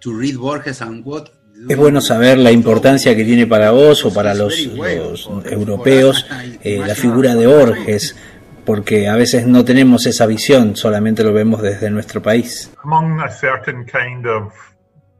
to 0.00 0.12
read 0.12 0.36
Borges 0.36 0.80
and 0.82 1.04
what. 1.04 1.30
Es 1.68 1.76
bueno 1.76 2.00
saber 2.00 2.38
la 2.38 2.50
importancia 2.50 3.14
que 3.14 3.24
tiene 3.24 3.46
para 3.46 3.70
vos 3.70 4.04
o 4.04 4.12
para 4.12 4.34
los, 4.34 4.58
los 4.66 5.28
europeos 5.44 6.26
eh, 6.64 6.82
la 6.84 6.94
figura 6.96 7.36
de 7.36 7.46
Borges, 7.46 8.16
porque 8.64 9.08
a 9.08 9.16
veces 9.16 9.46
no 9.46 9.64
tenemos 9.64 10.06
esa 10.06 10.26
visión, 10.26 10.76
solamente 10.76 11.24
lo 11.24 11.32
vemos 11.32 11.62
desde 11.62 11.90
nuestro 11.90 12.22
país. 12.22 12.72
Among 12.84 13.20
a 13.20 13.30
certain 13.30 13.84
kind 13.84 14.26
of 14.26 14.52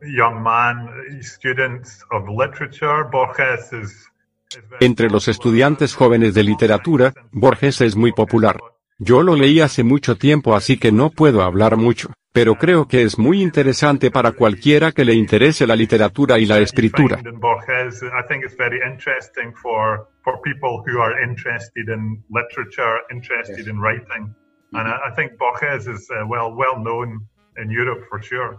young 0.03 0.43
man, 0.43 0.89
students 1.23 2.03
of 2.11 2.29
literature, 2.29 3.05
Borges 3.11 3.73
is. 3.73 4.09
is 4.57 4.69
very 4.69 4.85
Entre 4.87 5.11
los 5.11 5.29
estudiantes 5.29 5.95
jóvenes 5.95 6.35
de 6.35 6.43
literatura, 6.43 7.13
Borges 7.33 7.81
es 7.81 7.97
muy 7.97 8.13
popular. 8.13 8.59
Yo 9.05 9.23
lo 9.23 9.35
leí 9.35 9.61
hace 9.61 9.83
mucho 9.83 10.17
tiempo 10.17 10.55
así 10.55 10.77
que 10.79 10.93
no 10.93 11.11
puedo 11.11 11.43
hablar 11.43 11.77
mucho, 11.77 12.13
pero 12.33 12.55
creo 12.55 12.87
que 12.87 13.03
es 13.03 13.19
muy 13.19 13.43
interesante 13.43 14.13
para 14.13 14.31
cualquiera 14.31 14.93
que 14.93 15.05
le 15.05 15.15
interese 15.15 15.67
la 15.67 15.75
literatura 15.75 16.39
y 16.39 16.47
la 16.47 16.59
escritura. 16.61 17.17
find 17.17 17.27
in 17.27 17.41
Borges, 17.41 18.01
I 18.03 18.23
think 18.29 18.45
it's 18.45 18.57
very 18.57 18.79
interesting 18.87 19.53
for 19.61 20.07
for 20.23 20.41
people 20.43 20.85
who 20.87 21.01
are 21.03 21.21
interested 21.21 21.89
in 21.89 22.23
literature, 22.31 23.01
interested 23.11 23.67
in 23.67 23.81
writing, 23.81 24.33
and 24.73 24.87
I, 24.87 25.09
I 25.09 25.15
think 25.17 25.33
Borges 25.37 25.89
is 25.89 26.09
uh, 26.11 26.25
well 26.29 26.55
well 26.55 26.79
known 26.79 27.27
in 27.57 27.71
Europe 27.71 28.05
for 28.09 28.23
sure. 28.23 28.59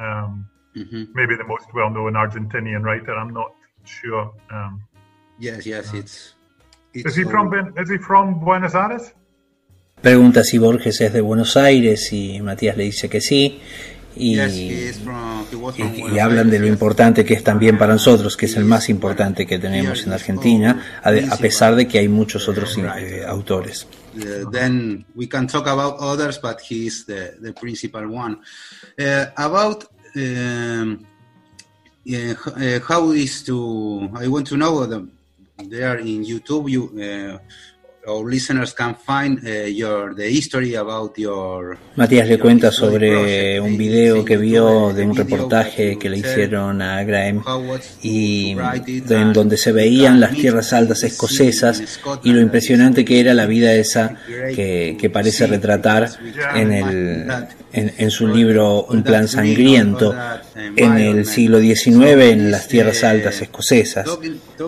Um, 0.00 0.46
Mhm. 0.74 1.14
maybe 1.14 1.36
the 1.36 1.44
most 1.44 1.68
well 1.72 1.88
known 1.88 2.14
Argentinian 2.16 2.82
writer. 2.82 3.14
I'm 3.14 3.32
not 3.32 3.52
sure. 3.84 4.32
Um, 4.50 4.80
Yes, 5.38 5.66
yes, 5.66 5.92
it's. 5.94 6.34
is 6.94 7.04
it's 7.04 7.16
he 7.16 7.24
from 7.24 7.52
Is 7.76 7.90
he 7.90 7.98
from 7.98 8.40
Buenos 8.40 8.74
Aires? 8.74 9.12
Pregunta 10.04 10.44
si 10.44 10.58
Borges 10.58 11.00
es 11.00 11.12
de 11.14 11.22
Buenos 11.22 11.56
Aires 11.56 12.12
y 12.12 12.40
Matías 12.42 12.76
le 12.76 12.84
dice 12.84 13.08
que 13.08 13.22
sí. 13.22 13.58
Y, 14.16 14.36
Yes, 14.36 14.52
he 14.54 14.92
from. 15.02 15.44
He 15.76 15.82
y- 16.10 16.14
y 16.14 16.18
hablan 16.18 16.50
de 16.50 16.58
lo 16.58 16.66
importante 16.66 17.24
que 17.24 17.32
es 17.34 17.42
también 17.42 17.78
para 17.78 17.94
nosotros, 17.94 18.36
que 18.36 18.44
es 18.46 18.56
el 18.56 18.64
más 18.66 18.88
importante 18.90 19.46
que 19.46 19.58
tenemos 19.58 20.04
en 20.06 20.12
Argentina, 20.12 21.00
a, 21.02 21.10
de- 21.10 21.24
a 21.24 21.36
pesar 21.38 21.74
de 21.74 21.88
que 21.88 21.98
hay 22.00 22.08
muchos 22.08 22.46
otros 22.48 22.76
eh, 22.78 23.24
autores. 23.26 23.86
Uh, 24.14 24.48
then 24.52 25.04
we 25.16 25.26
can 25.26 25.46
talk 25.46 25.66
about 25.66 25.96
others, 26.00 26.38
but 26.40 26.58
he's 26.60 27.06
the, 27.06 27.32
the 27.42 27.52
principal 27.54 28.04
one. 28.06 28.36
Uh, 28.98 29.24
about 29.36 29.84
um, 30.16 31.00
yeah, 32.04 32.32
h- 32.32 32.36
uh, 32.46 32.80
how 32.86 33.10
is 33.12 33.42
to, 33.44 34.08
I 34.20 34.28
want 34.28 34.46
to 34.48 34.56
know 34.56 34.86
the, 34.86 35.08
there 35.68 35.98
in 35.98 36.22
YouTube, 36.24 36.70
you 36.70 36.90
uh, 37.00 37.38
our 38.06 38.24
listeners 38.24 38.74
can 38.74 38.94
find 38.94 39.40
uh, 39.44 39.66
your 39.66 40.14
the 40.14 40.28
history 40.28 40.74
about 40.74 41.16
your. 41.16 41.78
Matías 41.96 42.28
le 42.28 42.38
cuenta 42.38 42.70
sobre 42.70 43.60
un 43.60 43.76
video 43.76 44.24
que 44.24 44.36
vio 44.36 44.92
de 44.92 45.06
un 45.06 45.16
reportaje 45.16 45.98
que 45.98 46.08
le 46.10 46.18
hicieron 46.18 46.82
a 46.82 47.02
Graham 47.04 47.42
y 48.02 48.56
en 49.08 49.32
donde 49.32 49.56
se 49.56 49.72
veían 49.72 50.20
las 50.20 50.32
tierras 50.32 50.72
altas 50.72 51.02
escocesas 51.04 52.00
y 52.22 52.32
lo 52.32 52.40
impresionante 52.40 53.04
que 53.04 53.20
era 53.20 53.34
la 53.34 53.46
vida 53.46 53.74
esa 53.74 54.16
que, 54.26 54.96
que 54.98 55.10
parece 55.10 55.46
retratar 55.46 56.10
en, 56.54 56.72
el, 56.72 57.26
en, 57.74 57.92
en 57.98 58.10
su 58.10 58.28
libro 58.28 58.84
Un 58.84 59.02
plan 59.02 59.28
sangriento 59.28 60.14
en 60.76 60.98
el 60.98 61.26
siglo 61.26 61.58
XIX 61.60 62.22
en 62.30 62.50
las 62.50 62.68
tierras 62.68 63.02
altas 63.02 63.42
escocesas. 63.42 64.06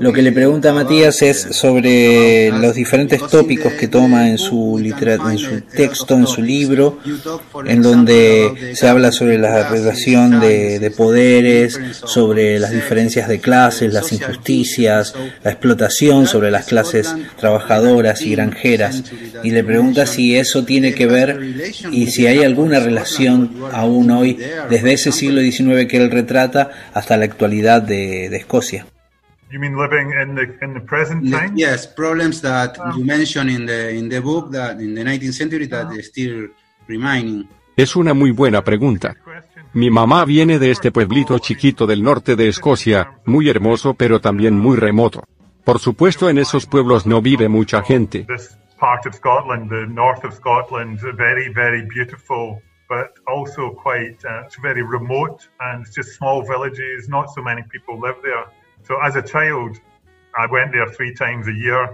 Lo 0.01 0.12
que 0.12 0.23
le 0.23 0.33
pregunta 0.33 0.71
a 0.71 0.73
Matías 0.75 1.23
es 1.23 1.40
sobre 1.53 2.51
los 2.51 2.75
diferentes 2.75 3.25
tópicos 3.29 3.75
que 3.75 3.87
toma 3.87 4.29
en 4.29 4.38
su, 4.38 4.79
en 4.79 5.38
su 5.38 5.61
texto, 5.61 6.14
en 6.14 6.27
su 6.27 6.42
libro, 6.42 6.99
en 7.64 7.83
donde 7.83 8.75
se 8.75 8.88
habla 8.88 9.12
sobre 9.12 9.38
la 9.38 9.69
relación 9.69 10.40
de, 10.40 10.81
de 10.81 10.90
poderes, 10.90 11.79
sobre 12.05 12.59
las 12.59 12.73
diferencias 12.73 13.29
de 13.29 13.38
clases, 13.38 13.92
las 13.92 14.12
injusticias, 14.12 15.14
la 15.45 15.53
explotación 15.53 16.27
sobre 16.27 16.51
las 16.51 16.66
clases 16.66 17.14
trabajadoras 17.38 18.23
y 18.23 18.33
granjeras. 18.33 19.05
Y 19.45 19.53
le 19.53 19.62
pregunta 19.62 20.07
si 20.07 20.37
eso 20.37 20.64
tiene 20.64 20.95
que 20.95 21.07
ver 21.07 21.40
y 21.92 22.09
si 22.09 22.27
hay 22.27 22.42
alguna 22.42 22.81
relación 22.81 22.95
aún 23.72 24.11
hoy, 24.11 24.38
desde 24.70 24.92
ese 24.92 25.12
siglo 25.12 25.40
XIX 25.40 25.87
que 25.87 25.96
él 25.96 26.11
retrata, 26.11 26.70
hasta 26.94 27.16
la 27.16 27.24
actualidad 27.24 27.82
de, 27.82 28.28
de 28.28 28.37
Escocia. 28.37 28.87
You 29.50 29.61
mean 29.61 29.76
living 29.76 30.11
in 30.11 30.35
the 30.35 30.64
in 30.64 30.74
the 30.74 30.80
present 30.80 31.30
time? 31.30 31.52
Yes, 31.54 31.87
problems 31.87 32.42
that 32.42 32.76
you 32.96 33.04
mention 33.04 33.48
in 33.48 33.66
the 33.66 33.96
in 33.96 34.09
the 34.09 34.20
book 34.20 34.50
that 34.50 34.80
in 34.80 34.94
the 34.94 35.04
19th 35.04 35.32
century 35.32 35.68
that 35.68 35.92
is 35.92 36.09
still 36.09 36.48
remaining. 36.88 37.48
Es 37.76 37.94
una 37.94 38.12
muy 38.12 38.32
buena 38.32 38.64
pregunta. 38.64 39.14
Mi 39.72 39.90
mamá 39.90 40.24
viene 40.24 40.59
de 40.59 40.72
este 40.72 40.90
pueblito 40.90 41.38
chiquito 41.38 41.87
del 41.87 42.02
norte 42.02 42.35
de 42.35 42.48
Escocia, 42.48 43.18
muy 43.24 43.48
hermoso 43.48 43.94
pero 43.94 44.20
también 44.20 44.59
muy 44.59 44.76
remoto. 44.76 45.22
Por 45.64 45.78
supuesto 45.78 46.28
en 46.28 46.38
esos 46.38 46.66
pueblos 46.66 47.06
no 47.06 47.22
vive 47.22 47.48
mucha 47.48 47.82
gente. 47.82 48.26
This 48.26 48.56
part 48.80 49.06
of 49.06 49.14
Scotland, 49.14 49.70
the 49.70 49.87
north 49.87 50.24
of 50.24 50.35
Scotland, 50.35 50.98
very 51.16 51.52
very 51.54 51.82
beautiful, 51.82 52.61
but 52.88 53.14
also 53.27 53.70
quite 53.70 54.18
uh, 54.25 54.44
it's 54.46 54.57
very 54.57 54.83
remote 54.83 55.49
and 55.61 55.87
it's 55.87 55.94
just 55.94 56.16
small 56.16 56.42
villages. 56.42 57.09
Not 57.09 57.31
so 57.35 57.42
many 57.42 57.62
people 57.72 57.99
live 58.01 58.16
there. 58.22 58.46
So 58.85 58.94
as 59.03 59.16
a 59.16 59.22
child, 59.22 59.79
I 60.38 60.46
went 60.51 60.72
there 60.72 60.88
three 60.88 61.14
times 61.14 61.49
a 61.49 61.53
year 61.53 61.85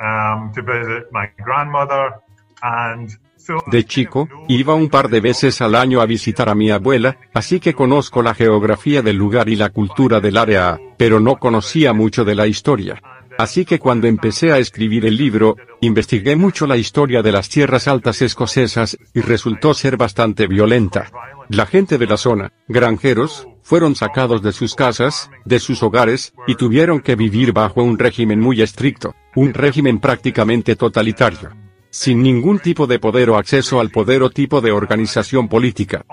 um, 0.00 0.52
to 0.54 0.62
visit 0.62 1.10
my 1.12 1.28
grandmother 1.42 2.20
and 2.62 3.10
so 3.36 3.62
De 3.70 3.84
chico, 3.84 4.28
iba 4.48 4.74
un 4.74 4.88
par 4.88 5.08
de 5.08 5.20
veces 5.20 5.60
al 5.60 5.74
año 5.74 6.00
a 6.00 6.06
visitar 6.06 6.48
a 6.48 6.54
mi 6.54 6.70
abuela, 6.70 7.16
así 7.32 7.60
que 7.60 7.72
conozco 7.72 8.20
la 8.20 8.34
geografía 8.34 9.00
del 9.00 9.16
lugar 9.16 9.48
y 9.48 9.56
la 9.56 9.70
cultura 9.70 10.20
del 10.20 10.36
área, 10.36 10.78
pero 10.96 11.20
no 11.20 11.36
conocía 11.36 11.92
mucho 11.92 12.24
de 12.24 12.34
la 12.34 12.46
historia. 12.46 13.00
Así 13.38 13.64
que 13.64 13.78
cuando 13.78 14.08
empecé 14.08 14.50
a 14.50 14.58
escribir 14.58 15.06
el 15.06 15.16
libro, 15.16 15.56
investigué 15.80 16.34
mucho 16.34 16.66
la 16.66 16.76
historia 16.76 17.22
de 17.22 17.30
las 17.30 17.48
tierras 17.48 17.86
altas 17.86 18.20
escocesas, 18.20 18.98
y 19.14 19.20
resultó 19.20 19.74
ser 19.74 19.96
bastante 19.96 20.48
violenta. 20.48 21.12
La 21.48 21.64
gente 21.64 21.98
de 21.98 22.06
la 22.08 22.16
zona, 22.16 22.52
granjeros, 22.66 23.46
fueron 23.62 23.94
sacados 23.94 24.42
de 24.42 24.50
sus 24.50 24.74
casas, 24.74 25.30
de 25.44 25.60
sus 25.60 25.84
hogares, 25.84 26.34
y 26.48 26.56
tuvieron 26.56 26.98
que 26.98 27.14
vivir 27.14 27.52
bajo 27.52 27.80
un 27.80 27.96
régimen 27.96 28.40
muy 28.40 28.60
estricto, 28.60 29.14
un 29.36 29.54
régimen 29.54 30.00
prácticamente 30.00 30.74
totalitario. 30.74 31.50
Sin 31.90 32.24
ningún 32.24 32.58
tipo 32.58 32.88
de 32.88 32.98
poder 32.98 33.30
o 33.30 33.36
acceso 33.36 33.78
al 33.78 33.90
poder 33.90 34.24
o 34.24 34.30
tipo 34.30 34.60
de 34.60 34.72
organización 34.72 35.48
política. 35.48 36.04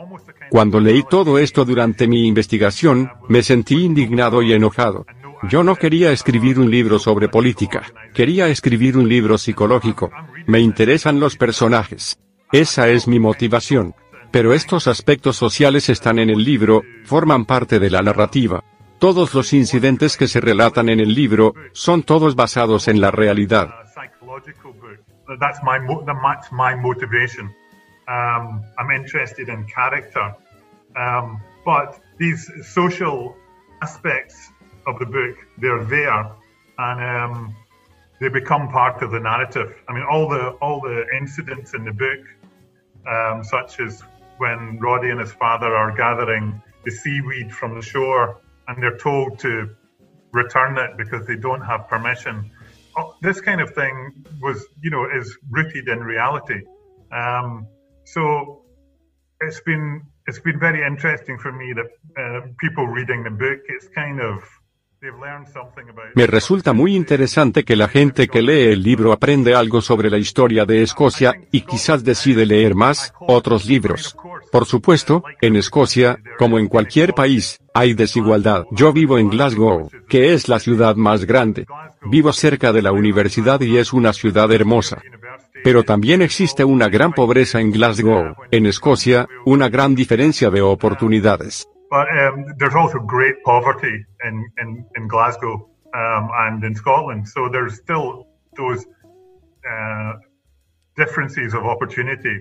Cuando 0.51 0.79
leí 0.79 1.03
todo 1.09 1.39
esto 1.39 1.65
durante 1.65 2.07
mi 2.07 2.27
investigación, 2.27 3.09
me 3.27 3.41
sentí 3.41 3.83
indignado 3.83 4.43
y 4.43 4.53
enojado. 4.53 5.07
Yo 5.49 5.63
no 5.63 5.75
quería 5.75 6.11
escribir 6.11 6.59
un 6.59 6.71
libro 6.71 6.97
sobre 6.97 7.27
política, 7.29 7.83
quería 8.13 8.47
escribir 8.47 8.97
un 8.97 9.07
libro 9.07 9.37
psicológico. 9.37 10.11
Me 10.47 10.59
interesan 10.59 11.19
los 11.19 11.35
personajes. 11.35 12.19
Esa 12.51 12.87
es 12.89 13.07
mi 13.07 13.19
motivación. 13.19 13.95
Pero 14.31 14.53
estos 14.53 14.87
aspectos 14.87 15.35
sociales 15.35 15.89
están 15.89 16.19
en 16.19 16.29
el 16.29 16.43
libro, 16.43 16.83
forman 17.03 17.45
parte 17.45 17.79
de 17.79 17.89
la 17.89 18.01
narrativa. 18.01 18.63
Todos 18.99 19.33
los 19.33 19.53
incidentes 19.53 20.17
que 20.17 20.27
se 20.27 20.41
relatan 20.41 20.89
en 20.89 20.99
el 20.99 21.13
libro, 21.13 21.53
son 21.73 22.03
todos 22.03 22.35
basados 22.35 22.87
en 22.87 23.01
la 23.01 23.11
realidad. 23.11 23.69
aspects 33.81 34.54
of 34.87 34.99
the 34.99 35.05
book 35.05 35.35
they're 35.57 35.83
there, 35.85 36.31
and 36.77 36.99
um, 37.23 37.55
they 38.19 38.29
become 38.29 38.69
part 38.69 39.01
of 39.01 39.11
the 39.11 39.19
narrative. 39.19 39.75
I 39.87 39.93
mean, 39.93 40.05
all 40.09 40.27
the 40.29 40.49
all 40.61 40.81
the 40.81 41.05
incidents 41.17 41.73
in 41.73 41.83
the 41.85 41.93
book, 41.93 42.21
um, 43.07 43.43
such 43.43 43.79
as 43.79 44.03
when 44.37 44.79
Roddy 44.79 45.09
and 45.09 45.19
his 45.19 45.31
father 45.31 45.73
are 45.75 45.95
gathering 45.95 46.61
the 46.83 46.91
seaweed 46.91 47.53
from 47.53 47.75
the 47.75 47.81
shore, 47.81 48.41
and 48.67 48.81
they're 48.81 48.97
told 48.97 49.39
to 49.39 49.69
return 50.31 50.77
it 50.77 50.97
because 50.97 51.25
they 51.25 51.37
don't 51.37 51.61
have 51.61 51.87
permission. 51.87 52.51
Oh, 52.97 53.15
this 53.21 53.41
kind 53.41 53.61
of 53.61 53.73
thing 53.73 54.25
was, 54.41 54.65
you 54.81 54.89
know, 54.89 55.05
is 55.09 55.37
rooted 55.49 55.87
in 55.87 55.99
reality. 55.99 56.61
Um, 57.11 57.67
so 58.05 58.61
it's 59.41 59.59
been 59.61 60.03
it's 60.27 60.39
been 60.39 60.59
very 60.59 60.85
interesting 60.85 61.37
for 61.37 61.51
me 61.51 61.73
that 61.73 61.89
uh, 62.17 62.47
people 62.59 62.87
reading 62.87 63.23
the 63.23 63.31
book, 63.31 63.59
it's 63.67 63.87
kind 63.89 64.19
of 64.21 64.43
Me 66.15 66.27
resulta 66.27 66.73
muy 66.73 66.95
interesante 66.95 67.63
que 67.63 67.75
la 67.75 67.87
gente 67.87 68.27
que 68.27 68.41
lee 68.41 68.71
el 68.71 68.81
libro 68.81 69.11
aprende 69.11 69.53
algo 69.53 69.81
sobre 69.81 70.09
la 70.09 70.17
historia 70.17 70.65
de 70.65 70.81
Escocia, 70.81 71.33
y 71.51 71.61
quizás 71.61 72.03
decide 72.03 72.45
leer 72.45 72.75
más, 72.75 73.13
otros 73.19 73.65
libros. 73.65 74.15
Por 74.51 74.65
supuesto, 74.65 75.23
en 75.41 75.55
Escocia, 75.55 76.17
como 76.37 76.59
en 76.59 76.67
cualquier 76.67 77.13
país, 77.13 77.59
hay 77.73 77.93
desigualdad. 77.93 78.65
Yo 78.71 78.93
vivo 78.93 79.17
en 79.17 79.29
Glasgow, 79.29 79.89
que 80.07 80.33
es 80.33 80.47
la 80.47 80.59
ciudad 80.59 80.95
más 80.95 81.25
grande. 81.25 81.65
Vivo 82.09 82.31
cerca 82.31 82.71
de 82.71 82.81
la 82.81 82.91
universidad 82.91 83.59
y 83.61 83.77
es 83.77 83.91
una 83.93 84.13
ciudad 84.13 84.51
hermosa. 84.51 85.01
Pero 85.63 85.83
también 85.83 86.21
existe 86.21 86.63
una 86.63 86.87
gran 86.87 87.11
pobreza 87.11 87.59
en 87.59 87.71
Glasgow, 87.71 88.35
en 88.51 88.65
Escocia, 88.65 89.27
una 89.45 89.67
gran 89.67 89.95
diferencia 89.95 90.49
de 90.49 90.61
oportunidades. 90.61 91.67
But 91.95 92.09
um, 92.19 92.53
there's 92.57 92.75
also 92.75 92.99
great 92.99 93.41
poverty 93.45 94.05
in, 94.25 94.51
in, 94.59 94.85
in 94.97 95.07
Glasgow 95.07 95.69
um, 95.93 96.29
and 96.43 96.61
in 96.61 96.75
Scotland. 96.75 97.25
So 97.25 97.47
there's 97.47 97.77
still 97.77 98.27
those 98.57 98.85
uh, 99.71 100.13
differences 100.97 101.53
of 101.53 101.63
opportunity. 101.63 102.37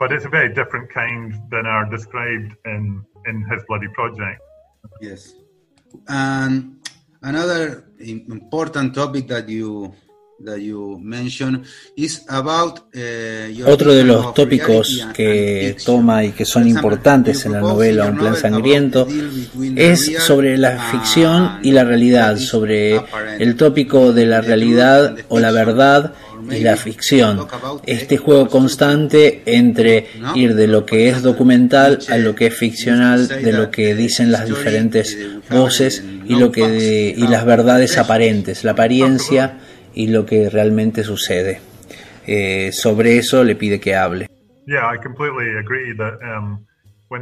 But 0.00 0.10
it's 0.10 0.24
a 0.24 0.28
very 0.28 0.52
different 0.52 0.90
kind 0.90 1.32
than 1.52 1.66
are 1.66 1.88
described 1.88 2.52
in, 2.64 3.04
in 3.26 3.46
his 3.48 3.62
bloody 3.68 3.86
project. 3.94 4.42
Yes. 5.00 5.34
And 6.08 6.84
another 7.22 7.84
important 8.00 8.96
topic 8.96 9.28
that 9.28 9.48
you 9.48 9.94
that 10.44 10.58
you 10.58 10.98
mentioned 11.00 11.64
is 11.96 12.24
about 12.28 12.80
uh, 12.94 13.48
your 13.52 13.68
Otro 13.68 13.92
de 13.94 14.04
los 14.04 14.32
tópicos 14.34 15.06
que 15.14 15.76
toma 15.84 16.24
y 16.24 16.30
que 16.32 16.44
son 16.44 16.66
importantes 16.66 17.44
en 17.44 17.52
la 17.52 17.60
novela 17.60 18.06
Un 18.06 18.16
plan 18.16 18.36
sangriento 18.36 19.06
es 19.76 20.12
sobre 20.20 20.56
la 20.56 20.78
ficción 20.90 21.58
y 21.62 21.72
la 21.72 21.84
realidad, 21.84 22.36
sobre 22.38 23.00
el 23.38 23.56
tópico 23.56 24.12
de 24.12 24.26
la 24.26 24.40
realidad 24.40 25.16
o 25.28 25.38
la 25.38 25.52
verdad 25.52 26.14
y 26.50 26.60
la 26.60 26.76
ficción. 26.76 27.46
Este 27.86 28.16
juego 28.16 28.48
constante 28.48 29.42
entre 29.44 30.06
ir 30.34 30.54
de 30.54 30.66
lo 30.66 30.86
que 30.86 31.08
es 31.10 31.22
documental 31.22 31.98
a 32.08 32.16
lo 32.16 32.34
que 32.34 32.46
es 32.46 32.54
ficcional, 32.54 33.26
Say 33.28 33.42
de 33.44 33.52
lo 33.52 33.70
que 33.70 33.88
the 33.88 33.94
dicen 33.94 34.32
las 34.32 34.46
diferentes 34.48 35.16
voces 35.50 36.02
y 36.26 36.34
lo 36.36 36.50
que 36.50 36.66
de- 36.66 37.14
y 37.16 37.26
las 37.26 37.44
verdades 37.44 37.98
aparentes, 37.98 38.64
la 38.64 38.70
apariencia 38.72 39.58
y 39.94 40.08
lo 40.08 40.26
que 40.26 40.50
realmente 40.50 41.04
sucede. 41.04 41.60
Eh, 42.26 42.70
sobre 42.72 43.18
eso 43.18 43.42
le 43.44 43.56
pide 43.56 43.80
que 43.80 43.94
hable. 43.96 44.28
Um, 46.38 46.64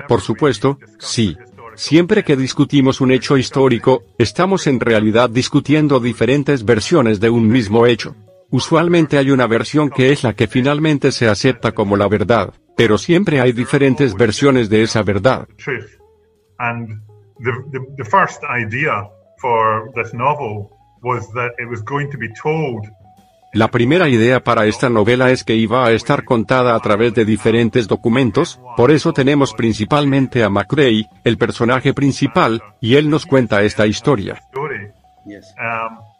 Por 0.06 0.20
supuesto, 0.20 0.78
sí. 0.98 1.36
Siempre 1.74 2.24
que 2.24 2.36
discutimos 2.36 3.00
un 3.00 3.12
hecho 3.12 3.36
histórico, 3.36 4.02
estamos 4.18 4.66
en 4.66 4.80
realidad 4.80 5.30
discutiendo 5.30 6.00
diferentes 6.00 6.64
versiones 6.64 7.20
de 7.20 7.30
un 7.30 7.48
mismo 7.48 7.86
hecho. 7.86 8.16
Usualmente 8.50 9.18
hay 9.18 9.30
una 9.30 9.46
versión 9.46 9.88
que 9.90 10.10
es 10.10 10.24
la 10.24 10.34
que 10.34 10.48
finalmente 10.48 11.12
se 11.12 11.28
acepta 11.28 11.72
como 11.72 11.96
la 11.96 12.08
verdad, 12.08 12.52
pero 12.76 12.98
siempre 12.98 13.40
hay 13.40 13.52
diferentes 13.52 14.14
versiones 14.14 14.68
de 14.68 14.82
esa 14.82 15.02
verdad. 15.02 15.46
And 16.58 17.00
the, 17.38 17.52
the, 17.70 17.78
the 17.98 18.04
first 18.04 18.42
idea 18.42 19.08
for 19.40 19.92
this 19.94 20.12
novel 20.12 20.70
was 21.02 21.30
that 21.32 21.52
it 21.58 21.68
was 21.68 21.82
going 21.82 22.10
to 22.10 22.18
be 22.18 22.28
told 22.40 22.88
La 23.54 23.68
primera 23.68 24.10
idea 24.10 24.44
para 24.44 24.66
esta 24.66 24.90
novela 24.90 25.30
es 25.30 25.42
que 25.42 25.56
iba 25.56 25.86
a 25.86 25.92
estar 25.92 26.24
contada 26.24 26.74
a 26.74 26.80
través 26.80 27.14
de 27.14 27.24
diferentes 27.24 27.88
documentos, 27.88 28.60
por 28.76 28.90
eso 28.90 29.14
tenemos 29.14 29.54
principalmente 29.54 30.44
a 30.44 30.50
McRae, 30.50 31.08
el 31.24 31.38
personaje 31.38 31.94
principal, 31.94 32.62
y 32.78 32.96
él 32.96 33.08
nos 33.08 33.24
cuenta 33.24 33.62
esta 33.62 33.86
historia. 33.86 34.34
story. 34.50 34.92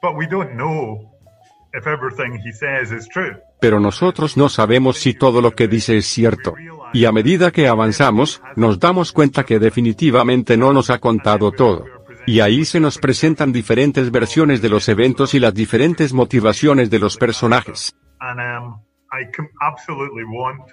But 0.01 0.17
we 0.17 0.27
don't 0.27 0.53
know 0.55 0.99
if 1.75 1.87
everything 1.87 2.41
he 2.43 2.53
says 2.53 2.93
is 2.93 3.07
true. 3.09 3.37
Pero 3.61 3.79
nosotros 3.79 4.37
no 4.38 4.49
sabemos 4.49 4.99
si 4.99 5.12
todo 5.12 5.43
lo 5.43 5.51
que 5.51 5.69
dice 5.69 5.99
es 5.99 6.07
cierto. 6.07 6.55
Y 6.95 7.05
a 7.05 7.12
medida 7.12 7.51
que 7.51 7.69
avanzamos, 7.69 8.41
nos 8.57 8.79
damos 8.79 9.12
cuenta 9.12 9.45
que 9.45 9.59
definitivamente 9.59 10.57
no 10.57 10.73
nos 10.73 10.88
ha 10.88 10.99
contado 10.99 11.53
todo. 11.53 11.85
Y 12.29 12.41
ahí 12.41 12.67
se 12.67 12.79
nos 12.79 12.99
presentan 12.99 13.53
diferentes 13.53 14.11
versiones 14.11 14.61
de 14.61 14.69
los 14.69 14.87
eventos 14.91 15.33
y 15.33 15.38
las 15.38 15.55
diferentes 15.55 16.12
motivaciones 16.12 16.91
de 16.91 16.99
los 16.99 17.17
personajes. 17.17 17.97
Um, 18.21 18.83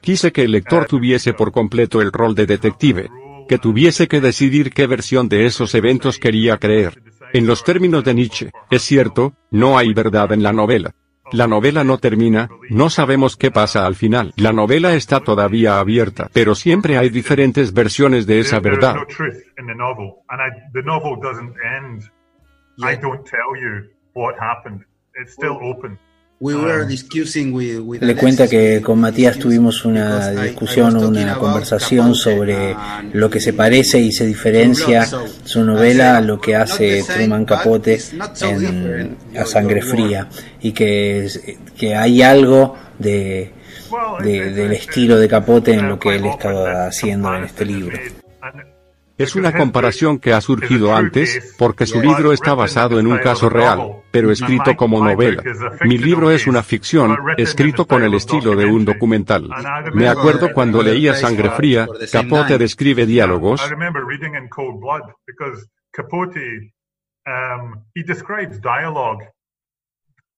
Quise 0.01 0.33
que 0.33 0.43
el 0.43 0.51
lector 0.51 0.83
tuviese 0.85 1.33
por 1.33 1.53
completo 1.53 2.01
el 2.01 2.11
rol 2.11 2.35
de 2.35 2.45
detective, 2.45 3.09
que 3.47 3.57
tuviese 3.57 4.09
que 4.09 4.19
decidir 4.19 4.73
qué 4.73 4.85
versión 4.85 5.29
de 5.29 5.45
esos 5.45 5.73
eventos 5.75 6.19
quería 6.19 6.57
creer. 6.57 7.01
En 7.31 7.47
los 7.47 7.63
términos 7.63 8.03
de 8.03 8.15
Nietzsche, 8.15 8.51
es 8.69 8.81
cierto, 8.81 9.31
no 9.49 9.77
hay 9.77 9.93
verdad 9.93 10.33
en 10.33 10.43
la 10.43 10.51
novela. 10.51 10.93
La 11.31 11.47
novela 11.47 11.83
no 11.83 11.97
termina, 11.97 12.49
no 12.69 12.89
sabemos 12.89 13.35
qué 13.35 13.51
pasa 13.51 13.85
al 13.85 13.95
final. 13.95 14.33
La 14.37 14.53
novela 14.53 14.93
está 14.93 15.21
todavía 15.21 15.79
abierta, 15.79 16.29
pero 16.33 16.55
siempre 16.55 16.97
hay 16.97 17.09
diferentes 17.09 17.73
versiones 17.73 18.27
de 18.27 18.39
esa 18.39 18.59
verdad. 18.59 18.95
We 26.37 26.53
were 26.53 26.85
discussing 26.85 27.53
with, 27.53 27.79
with 27.79 28.01
Le 28.03 28.13
cuenta 28.15 28.47
que 28.49 28.81
con 28.81 28.99
Matías 28.99 29.39
tuvimos 29.39 29.85
una 29.85 30.31
discusión, 30.31 30.97
una 30.97 31.31
about 31.31 31.39
conversación 31.39 32.13
sobre 32.13 32.73
and 32.73 33.15
lo 33.15 33.29
que 33.29 33.39
se 33.39 33.53
parece 33.53 33.99
y 33.99 34.11
se 34.11 34.25
diferencia 34.25 35.07
su 35.45 35.63
novela 35.63 36.17
a 36.17 36.21
lo 36.21 36.41
que 36.41 36.55
hace 36.57 37.03
Truman 37.03 37.45
Capote 37.45 38.01
en 38.41 39.17
A 39.37 39.45
Sangre 39.45 39.81
Fría 39.81 40.27
y 40.61 40.73
que, 40.73 41.29
que 41.77 41.95
hay 41.95 42.21
algo 42.21 42.75
de, 42.99 43.51
de- 44.21 44.51
del 44.51 44.73
estilo 44.73 45.17
de 45.17 45.29
Capote 45.29 45.73
en 45.73 45.87
lo 45.87 45.97
que 45.97 46.15
él 46.15 46.25
estaba 46.25 46.85
haciendo 46.87 47.33
en 47.33 47.45
este 47.45 47.65
libro. 47.65 47.97
Es 49.17 49.35
una 49.35 49.53
comparación 49.53 50.19
que 50.19 50.33
ha 50.33 50.41
surgido 50.41 50.93
antes, 50.93 51.55
porque 51.57 51.85
su 51.85 52.01
libro 52.01 52.33
está 52.33 52.53
basado 52.53 52.99
en 52.99 53.07
un 53.07 53.17
caso 53.19 53.49
real, 53.49 54.03
pero 54.11 54.31
escrito 54.31 54.75
como 54.75 55.03
novela. 55.03 55.41
Mi 55.85 55.97
libro 55.97 56.31
es 56.31 56.47
una 56.47 56.63
ficción, 56.63 57.17
escrito 57.37 57.85
con 57.85 58.03
el 58.03 58.13
estilo 58.13 58.55
de 58.55 58.65
un 58.65 58.83
documental. 58.83 59.49
Me 59.93 60.09
acuerdo 60.09 60.51
cuando 60.53 60.83
leía 60.83 61.13
Sangre 61.13 61.49
Fría, 61.51 61.87
Capote 62.11 62.57
describe 62.57 63.05
diálogos, 63.05 63.61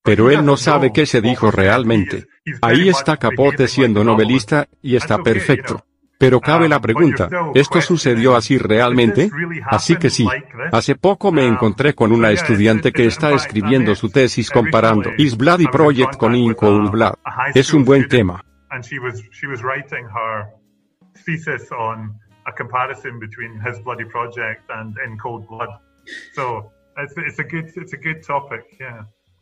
pero 0.04 0.32
él 0.32 0.46
no 0.46 0.56
sabe 0.56 0.94
qué 0.94 1.06
se 1.06 1.20
dijo 1.20 1.52
realmente. 1.52 2.28
Ahí 2.62 2.90
está 2.90 3.18
Capote 3.18 3.68
siendo 3.68 4.04
novelista, 4.04 4.68
y 4.82 4.96
está 4.96 5.18
perfecto. 5.18 5.87
Pero 6.18 6.42
cabe 6.42 6.68
la 6.68 6.80
pregunta, 6.80 7.30
¿esto 7.54 7.82
sucedió 7.82 8.36
así 8.36 8.58
realmente? 8.58 9.30
Así 9.66 9.98
que 9.98 10.10
sí. 10.10 10.28
Hace 10.72 10.96
poco 10.96 11.32
me 11.32 11.46
encontré 11.46 11.94
con 11.94 12.12
una 12.12 12.32
estudiante 12.32 12.92
que 12.92 13.06
está 13.06 13.32
escribiendo 13.34 13.94
su 13.96 14.10
tesis 14.10 14.50
comparando 14.50 15.12
Is 15.18 15.38
Bloody 15.38 15.68
Project 15.68 16.18
con 16.18 16.36
In 16.36 16.54
Cold 16.54 16.90
Blood. 16.92 17.14
Es 17.54 17.74
un 17.74 17.86
buen 17.86 18.08
tema. 18.08 18.44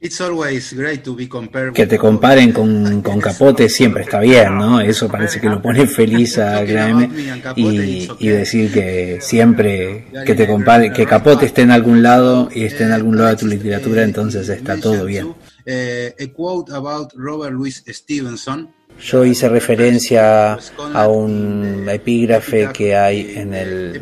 It's, 0.06 0.22
always 0.22 0.74
great 0.74 1.04
to 1.04 1.16
be 1.16 1.28
compared 1.28 1.74
Que 1.74 1.86
te 1.86 1.98
comparen 1.98 2.52
con, 2.52 3.02
con 3.08 3.20
Capote 3.20 3.70
siempre 3.70 4.04
está 4.04 4.20
bien, 4.20 4.58
¿no? 4.58 4.80
Eso 4.80 5.08
parece 5.08 5.40
que 5.40 5.50
lo 5.50 5.62
pone 5.62 5.88
feliz 5.88 6.38
a 6.38 6.64
Graeme 6.64 7.10
y, 7.56 8.08
y 8.20 8.28
decir 8.28 8.72
que 8.72 9.20
siempre 9.22 10.08
que 10.26 10.36
te 10.36 10.48
compare, 10.48 10.92
que 10.92 11.06
Capote 11.06 11.46
esté 11.46 11.62
en 11.64 11.72
algún 11.72 12.04
lado 12.04 12.50
y 12.54 12.64
esté 12.64 12.84
en 12.84 12.92
algún 12.92 13.18
lado 13.18 13.30
de 13.30 13.36
tu 13.38 13.48
literatura, 13.48 14.04
entonces 14.04 14.48
está 14.50 14.80
todo 14.80 15.06
bien. 15.06 15.34
Eh, 15.66 16.14
a 16.20 16.34
quote 16.34 16.72
about 16.72 17.12
Robert 17.16 17.54
Louis 17.54 17.84
Stevenson. 17.88 18.75
Yo 19.02 19.26
hice 19.26 19.50
referencia 19.50 20.58
a 20.94 21.08
un 21.08 21.88
epígrafe 21.90 22.70
que 22.74 22.96
hay 22.96 23.36
en 23.38 23.54
el 23.54 24.02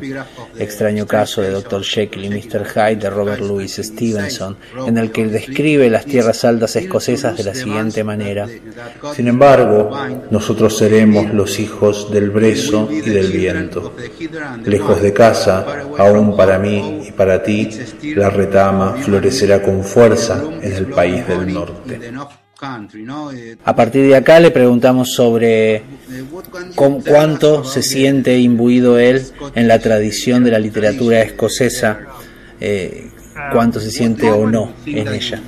extraño 0.58 1.06
caso 1.06 1.41
de 1.41 1.49
Dr. 1.49 1.84
Jekyll 1.84 2.25
y 2.25 2.29
Mr. 2.29 2.65
Hyde 2.65 2.95
de 2.95 3.10
Robert 3.10 3.41
Louis 3.41 3.73
Stevenson, 3.75 4.56
en 4.88 4.97
el 4.97 5.12
que 5.12 5.25
describe 5.27 5.89
las 5.89 6.06
tierras 6.06 6.45
altas 6.45 6.75
escocesas 6.75 7.38
de 7.38 7.43
la 7.43 7.56
siguiente 7.56 8.03
manera. 8.03 8.47
Sin 9.15 9.27
embargo, 9.27 9.91
nosotros 10.29 10.77
seremos 10.77 11.34
los 11.34 11.60
hijos 11.60 12.12
del 12.12 12.29
brezo 12.29 12.88
y 12.91 13.01
del 13.01 13.32
viento. 13.32 13.93
Lejos 14.63 15.01
de 15.01 15.13
casa, 15.13 15.65
aún 15.97 16.38
para 16.38 16.60
mí 16.60 17.03
y 17.08 17.12
para 17.12 17.41
ti, 17.41 17.69
la 18.15 18.29
retama 18.29 18.93
florecerá 18.93 19.62
con 19.62 19.84
fuerza 19.84 20.43
en 20.62 20.73
el 20.73 20.88
país 20.88 21.27
del 21.27 21.53
norte. 21.53 21.99
A 23.65 23.76
partir 23.76 24.08
de 24.08 24.15
acá 24.15 24.39
le 24.39 24.52
preguntamos 24.52 25.13
sobre 25.13 25.84
con 26.76 27.02
cuánto 27.02 27.63
se 27.63 27.82
siente 27.82 28.38
imbuido 28.38 28.97
él 28.97 29.21
en 29.56 29.67
la 29.67 29.80
tradición 29.80 30.43
de 30.43 30.52
la 30.52 30.60
literatura 30.60 31.21
escocesa, 31.21 31.99
eh, 32.60 33.10
cuánto 33.52 33.80
se 33.80 33.91
siente 33.91 34.32
o 34.32 34.49
no 34.49 34.73
en 34.86 35.08
ella. 35.08 35.41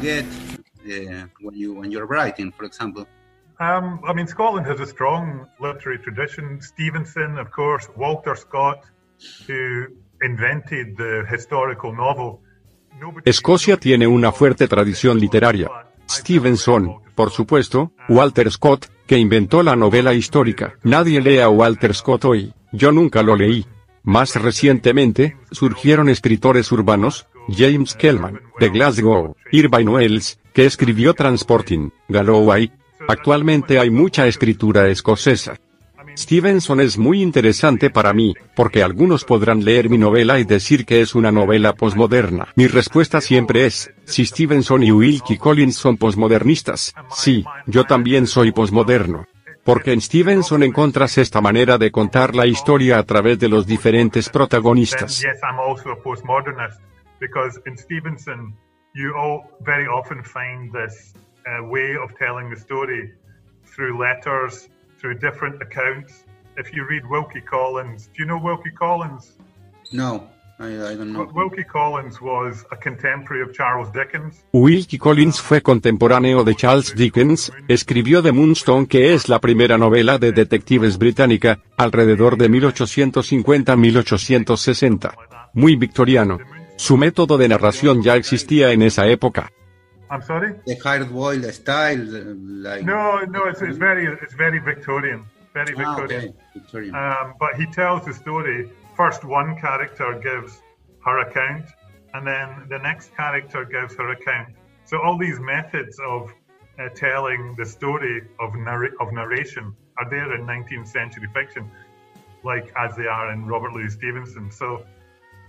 Um, 3.58 4.02
I 4.04 4.14
mean 4.14 4.28
Scotland 4.28 4.68
has 4.68 4.82
a 4.82 4.86
strong 4.86 5.48
literary 5.62 5.98
tradition 6.00 6.62
Stevenson 6.62 7.40
of 7.40 7.52
course 7.52 7.88
Walter 7.96 8.36
Scott 8.36 8.84
who 9.48 9.88
invented 10.22 10.98
the 10.98 11.24
historical 11.32 11.96
novel 11.96 12.42
Escocia 13.26 13.78
tiene 13.78 14.08
una 14.08 14.32
fuerte 14.32 14.68
tradición 14.68 15.20
literaria. 15.20 15.70
Stevenson, 16.10 16.98
por 17.16 17.32
supuesto, 17.32 17.92
Walter 18.10 18.52
Scott, 18.52 18.88
que 19.08 19.18
inventó 19.18 19.64
la 19.64 19.76
novela 19.76 20.14
histórica. 20.14 20.76
Nadie 20.84 21.22
lee 21.22 21.40
a 21.40 21.50
Walter 21.50 21.94
Scott 21.94 22.26
hoy, 22.26 22.54
yo 22.72 22.92
nunca 22.92 23.24
lo 23.24 23.36
leí. 23.36 23.66
Más 24.04 24.36
recientemente, 24.36 25.38
surgieron 25.52 26.10
escritores 26.10 26.72
urbanos, 26.72 27.28
James 27.48 27.96
Kellman, 27.96 28.42
de 28.60 28.70
Glasgow, 28.70 29.36
Irvine 29.52 29.90
Wells, 29.90 30.40
que 30.54 30.66
escribió 30.66 31.14
Transporting, 31.14 31.90
Galloway. 32.08 32.72
Actualmente 33.08 33.80
hay 33.80 33.90
mucha 33.90 34.28
escritura 34.28 34.88
escocesa. 34.88 35.60
Stevenson 36.18 36.80
es 36.80 36.98
muy 36.98 37.22
interesante 37.22 37.90
para 37.90 38.14
mí, 38.14 38.34
porque 38.56 38.84
algunos 38.84 39.26
podrán 39.26 39.64
leer 39.64 39.90
mi 39.90 39.98
novela 39.98 40.40
y 40.40 40.44
decir 40.44 40.86
que 40.86 41.02
es 41.02 41.14
una 41.16 41.32
novela 41.32 41.74
posmoderna. 41.74 42.48
Mi 42.56 42.68
respuesta 42.68 43.22
siempre 43.22 43.66
es, 43.66 43.92
si 44.06 44.26
Stevenson 44.26 44.84
y 44.84 44.92
Wilkie 44.92 45.38
Collins 45.38 45.76
son 45.76 45.98
posmodernistas, 45.98 46.94
sí, 47.12 47.46
yo 47.66 47.84
también 47.84 48.28
soy 48.28 48.52
posmoderno. 48.52 49.28
Porque 49.64 49.94
en 49.94 50.02
Stevenson 50.02 50.64
encontras 50.64 51.18
esta 51.18 51.42
manera 51.42 51.78
de 51.78 51.92
contar 51.92 52.36
la 52.36 52.46
historia 52.46 53.00
a 53.00 53.04
través 53.04 53.40
de 53.40 53.50
los 53.50 53.66
diferentes 53.66 54.30
protagonistas. 54.30 55.24
through 63.76 63.98
letters 63.98 64.70
through 65.00 65.16
different 65.20 65.62
accounts 65.62 66.24
if 66.58 66.72
you 66.74 66.86
read 66.90 67.04
Wilkie 67.10 67.42
Collins 67.42 68.10
do 68.14 68.24
you 68.24 68.26
know 68.26 68.38
Wilkie 68.38 68.72
Collins 68.72 69.34
No, 69.92 70.30
I, 70.58 70.68
I 70.68 70.96
don't 70.96 71.12
know. 71.14 71.26
Wilkie 71.34 71.64
Collins 71.66 72.20
was 72.22 72.66
a 72.72 72.78
contemporary 72.78 73.42
of 73.44 73.52
Charles 73.54 73.92
Dickens 73.92 74.44
Wilkie 74.54 74.98
Collins 74.98 75.40
fue 75.42 75.62
contemporáneo 75.62 76.44
de 76.44 76.56
Charles 76.56 76.96
Dickens, 76.96 77.52
escribió 77.68 78.24
The 78.24 78.32
Moonstone 78.32 78.88
que 78.88 79.14
es 79.14 79.30
la 79.30 79.40
primera 79.40 79.78
novela 79.78 80.18
de 80.18 80.32
detectives 80.32 80.98
británica, 80.98 81.60
alrededor 81.78 82.38
de 82.38 82.50
1850-1860. 82.50 85.14
Muy 85.54 85.76
victoriano. 85.76 86.40
Su 86.78 86.98
método 86.98 87.38
de 87.38 87.48
narración 87.48 88.02
ya 88.02 88.16
existía 88.16 88.72
en 88.72 88.82
esa 88.82 89.06
época. 89.08 89.52
I'm 90.10 90.22
sorry 90.22 90.54
The 90.66 90.76
hard 90.76 91.12
boiled 91.12 91.46
style, 91.54 91.98
like. 92.68 92.84
no 92.86 93.20
no 93.36 93.46
it's, 93.46 93.62
it's 93.62 93.78
very 93.78 94.06
it's 94.24 94.34
very 94.34 94.60
Victorian 94.60 95.26
very 95.54 95.74
Ah, 95.78 95.96
Victorian 95.96 96.30
okay. 96.30 96.34
Victorian. 96.54 96.96
Um, 96.96 97.34
but 97.40 97.56
he 97.56 97.66
tells 97.66 98.06
the 98.06 98.14
story. 98.14 98.70
First, 98.98 99.24
one 99.24 99.58
character 99.66 100.20
gives 100.30 100.62
her 101.06 101.20
account, 101.20 101.66
and 102.14 102.28
then 102.28 102.48
the 102.70 102.78
next 102.80 103.16
character 103.16 103.64
gives 103.64 103.96
her 103.96 104.10
account, 104.12 104.50
So 104.90 104.96
all 105.02 105.18
these 105.18 105.40
methods 105.40 105.98
of 106.14 106.22
uh, 106.78 106.90
telling 106.96 107.56
the 107.58 107.66
story 107.66 108.22
of, 108.44 108.54
narr- 108.56 108.96
of 109.00 109.08
narration 109.14 109.74
are 109.98 110.10
there 110.10 110.30
in 110.36 110.42
19th 110.46 110.88
century 110.90 111.30
fiction, 111.34 111.72
like 112.44 112.68
as 112.76 112.96
they 112.98 113.08
are 113.08 113.32
in 113.32 113.46
Robert 113.48 113.72
Louis 113.74 113.92
Stevenson. 113.94 114.52
So, 114.52 114.68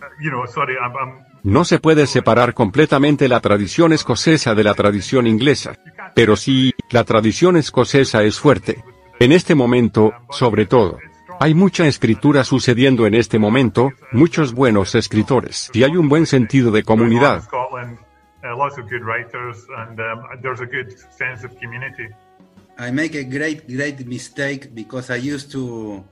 uh, 0.02 0.08
you 0.20 0.30
know, 0.30 0.46
sorry, 0.46 0.78
I'm, 0.78 0.96
I'm 0.96 1.25
No 1.42 1.64
se 1.64 1.78
puede 1.78 2.06
separar 2.06 2.54
completamente 2.54 3.28
la 3.28 3.40
tradición 3.40 3.92
escocesa 3.92 4.54
de 4.54 4.64
la 4.64 4.74
tradición 4.74 5.26
inglesa. 5.26 5.76
Pero 6.14 6.36
sí, 6.36 6.74
la 6.90 7.04
tradición 7.04 7.56
escocesa 7.56 8.22
es 8.22 8.38
fuerte. 8.38 8.84
En 9.20 9.32
este 9.32 9.54
momento, 9.54 10.12
sobre 10.30 10.66
todo. 10.66 10.98
Hay 11.38 11.54
mucha 11.54 11.86
escritura 11.86 12.44
sucediendo 12.44 13.06
en 13.06 13.14
este 13.14 13.38
momento, 13.38 13.92
muchos 14.12 14.54
buenos 14.54 14.94
escritores, 14.94 15.70
y 15.74 15.84
hay 15.84 15.96
un 15.96 16.08
buen 16.08 16.24
sentido 16.24 16.70
de 16.70 16.82
comunidad. 16.82 17.42
I 22.78 22.90
make 22.90 23.14
a 23.14 23.22
great, 23.22 23.66
great 23.66 24.06
mistake 24.06 24.74
because 24.74 25.10
I 25.10 25.16
used 25.16 25.50
to 25.52 26.04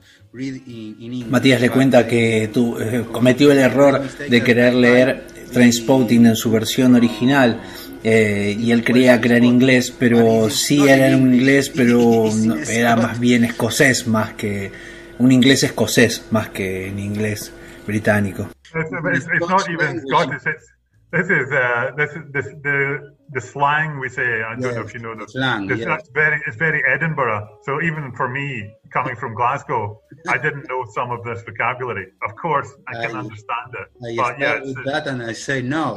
Matías 1.29 1.61
le 1.61 1.69
cuenta 1.69 2.07
que 2.07 2.49
tú, 2.53 2.77
eh, 2.79 3.05
cometió 3.11 3.51
el 3.51 3.59
error 3.59 4.01
de 4.29 4.41
querer 4.43 4.73
leer 4.73 5.27
Trainspotting 5.53 6.25
en 6.25 6.35
su 6.35 6.51
versión 6.51 6.95
original 6.95 7.61
eh, 8.03 8.55
y 8.59 8.71
él 8.71 8.83
creía 8.83 9.19
que 9.21 9.29
era 9.29 9.37
en 9.37 9.45
inglés, 9.45 9.93
pero 9.97 10.49
sí 10.49 10.87
era 10.87 11.07
en 11.09 11.33
inglés, 11.33 11.71
pero 11.73 12.29
no- 12.35 12.55
era 12.57 12.95
más 12.95 13.19
bien 13.19 13.45
escocés 13.45 14.05
más 14.07 14.33
que 14.33 14.71
un 15.17 15.31
inglés 15.31 15.63
escocés 15.63 16.23
más 16.31 16.49
que 16.49 16.87
en 16.89 16.99
inglés 16.99 17.51
británico. 17.87 18.49
It's, 18.75 18.91
it's, 18.91 19.27
it's 19.33 19.49
not 19.49 19.63
even 19.69 20.01
Scottish. 20.01 20.74
This 21.11 21.29
is 21.29 21.51
uh, 21.51 21.91
this 21.95 22.11
is 22.11 22.23
this, 22.33 22.45
the 22.63 23.13
the 23.31 23.39
slang 23.41 23.99
we 23.99 24.09
say. 24.09 24.41
I 24.43 24.55
don't 24.55 24.75
know 24.75 24.81
if 24.81 24.93
you 24.93 24.99
know 24.99 25.15
the 25.15 25.27
slang, 25.27 25.69
It's, 25.69 25.79
yes. 25.79 25.87
that's 25.87 26.09
very 26.09 26.41
it's 26.45 26.57
very 26.57 26.83
Edinburgh. 26.85 27.59
So 27.63 27.81
even 27.81 28.11
for 28.15 28.27
me, 28.27 28.73
coming 28.91 29.15
from 29.15 29.33
Glasgow, 29.35 30.01
I 30.27 30.37
didn't 30.37 30.67
know 30.67 30.83
some 30.93 31.11
of 31.11 31.23
this 31.23 31.41
vocabulary. 31.43 32.07
Of 32.27 32.35
course, 32.35 32.69
I 32.87 32.93
can 33.05 33.15
I- 33.15 33.19
understand 33.19 33.69
it, 33.81 33.87
I 34.03 34.15
but 34.15 34.39
yeah, 34.39 34.47
start 34.49 34.63
it's, 34.63 34.75
with 34.77 34.85
that 34.85 35.07
and 35.07 35.21
I 35.23 35.33
say 35.33 35.61
no. 35.61 35.95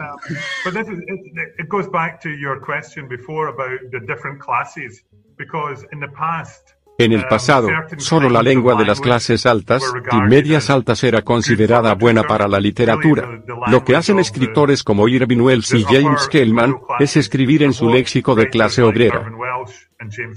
but 0.64 0.74
this 0.74 0.86
is 0.88 0.98
it, 1.06 1.20
it 1.58 1.68
goes 1.68 1.88
back 1.88 2.20
to 2.22 2.30
your 2.30 2.60
question 2.60 3.08
before 3.08 3.48
about 3.48 3.78
the 3.90 4.00
different 4.00 4.40
classes 4.40 5.02
because 5.36 5.84
in 5.92 6.00
the 6.00 6.08
past. 6.08 6.74
En 7.00 7.12
el 7.12 7.26
pasado, 7.28 7.68
solo 7.98 8.28
la 8.28 8.42
lengua 8.42 8.74
de 8.74 8.84
las 8.84 9.00
clases 9.00 9.46
altas 9.46 9.84
y 10.10 10.16
medias 10.22 10.64
as 10.64 10.70
altas 10.70 11.04
era 11.04 11.22
considerada 11.22 11.94
buena 11.94 12.24
para 12.24 12.48
la 12.48 12.58
literatura. 12.58 13.40
Lo 13.68 13.84
que 13.84 13.94
hacen 13.94 14.18
escritores 14.18 14.82
como 14.82 15.06
Irving 15.06 15.38
Welsh 15.38 15.76
y 15.76 15.84
James 15.84 16.26
Kellman 16.26 16.74
es 16.98 17.16
escribir 17.16 17.62
en 17.62 17.72
su 17.72 17.88
léxico 17.88 18.34
de 18.34 18.48
clase 18.48 18.82
obrera. 18.82 19.22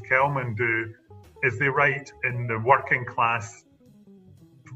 Kelman 0.07 0.55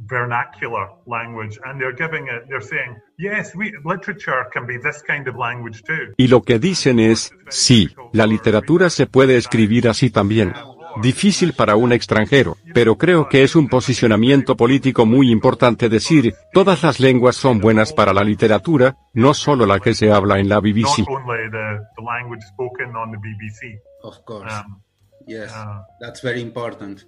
vernacular 0.08 0.90
language 1.08 1.58
and 1.66 1.80
they're 1.80 1.96
giving 1.96 2.28
it 2.28 2.48
they're 2.48 2.62
saying 2.62 2.96
yes 3.18 3.56
we 3.56 3.72
literature 3.86 4.46
can 4.54 4.68
be 4.68 4.78
this 4.78 5.02
kind 5.02 5.28
of 5.28 5.36
language 5.36 5.82
too 5.84 6.14
Y 6.18 6.28
lo 6.28 6.42
que 6.42 6.60
dicen 6.60 7.00
es, 7.00 7.32
sí, 7.50 7.90
la 8.12 8.28
literatura 8.28 8.90
se 8.90 9.08
puede 9.08 9.38
escribir 9.38 9.88
así 9.88 10.10
también. 10.10 10.54
Difícil 11.02 11.54
para 11.54 11.76
un 11.76 11.92
extranjero, 11.92 12.58
pero 12.74 12.98
creo 12.98 13.28
que 13.28 13.44
es 13.44 13.56
un 13.56 13.68
posicionamiento 13.68 14.56
político 14.56 15.06
muy 15.06 15.30
importante 15.32 15.90
decir, 15.90 16.34
todas 16.54 16.84
las 16.84 17.00
lenguas 17.00 17.36
son 17.36 17.60
buenas 17.60 17.94
para 17.94 18.14
la 18.14 18.24
literatura, 18.24 18.98
no 19.14 19.34
solo 19.34 19.66
la 19.66 19.80
que 19.80 19.94
se 19.94 20.12
habla 20.12 20.40
en 20.40 20.50
la 20.50 20.60
BBC. 20.60 21.00
not 21.00 21.08
only 21.10 21.50
the, 21.52 21.80
the 21.98 22.04
language 22.04 22.42
spoken 22.48 22.96
on 22.96 23.12
the 23.12 23.18
BBC 23.18 23.80
Of 24.04 24.24
course. 24.26 24.54
um, 24.54 24.82
yes, 25.28 25.52
uh, 25.54 25.82
that's 26.00 26.22
very 26.22 26.42
important. 26.42 27.06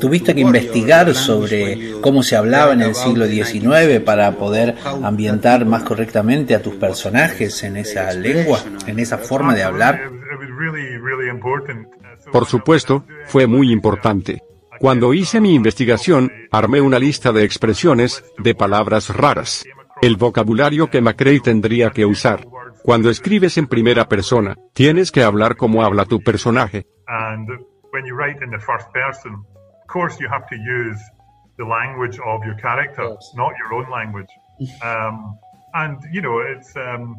Tuviste 0.00 0.34
que 0.34 0.40
investigar 0.40 1.12
sobre 1.14 2.00
cómo 2.00 2.22
se 2.22 2.36
hablaba 2.36 2.72
en 2.72 2.82
el 2.82 2.90
about 2.90 3.02
siglo 3.04 3.26
XIX 3.26 4.00
para 4.04 4.36
poder 4.36 4.76
ambientar 5.02 5.66
más 5.66 5.82
correctamente 5.82 6.54
a 6.54 6.62
tus 6.62 6.76
personajes 6.76 7.60
en 7.64 7.76
esa 7.76 8.12
lengua, 8.12 8.60
en 8.86 9.00
esa 9.00 9.18
forma 9.18 9.56
de 9.56 9.64
hablar. 9.64 10.10
Por 12.30 12.46
supuesto, 12.46 13.04
fue 13.26 13.48
muy 13.48 13.72
importante. 13.72 14.42
Cuando 14.78 15.12
hice 15.12 15.40
mi 15.40 15.54
investigación, 15.54 16.30
armé 16.52 16.80
una 16.80 17.00
lista 17.00 17.32
de 17.32 17.42
expresiones, 17.42 18.24
de 18.38 18.54
palabras 18.54 19.08
raras. 19.08 19.64
El 20.00 20.16
vocabulario 20.16 20.88
que 20.88 21.00
McCrae 21.00 21.40
tendría 21.40 21.90
que 21.90 22.06
usar. 22.06 22.46
Cuando 22.84 23.10
escribes 23.10 23.58
en 23.58 23.66
primera 23.66 24.08
persona, 24.08 24.56
tienes 24.72 25.10
que 25.10 25.24
hablar 25.24 25.56
como 25.56 25.84
habla 25.84 26.04
tu 26.04 26.20
personaje. 26.20 26.86
When 27.92 28.06
you 28.06 28.14
write 28.14 28.42
in 28.42 28.50
the 28.50 28.58
first 28.58 28.86
person, 28.92 29.32
of 29.82 29.86
course, 29.86 30.18
you 30.18 30.28
have 30.28 30.46
to 30.48 30.56
use 30.56 30.98
the 31.58 31.64
language 31.64 32.18
of 32.24 32.42
your 32.44 32.56
character, 32.56 33.06
not 33.34 33.52
your 33.60 33.70
own 33.78 33.90
language. 33.90 34.32
Um, 34.82 35.38
and 35.74 35.98
you 36.12 36.20
know, 36.20 36.38
it's 36.38 36.70
um, 36.76 37.16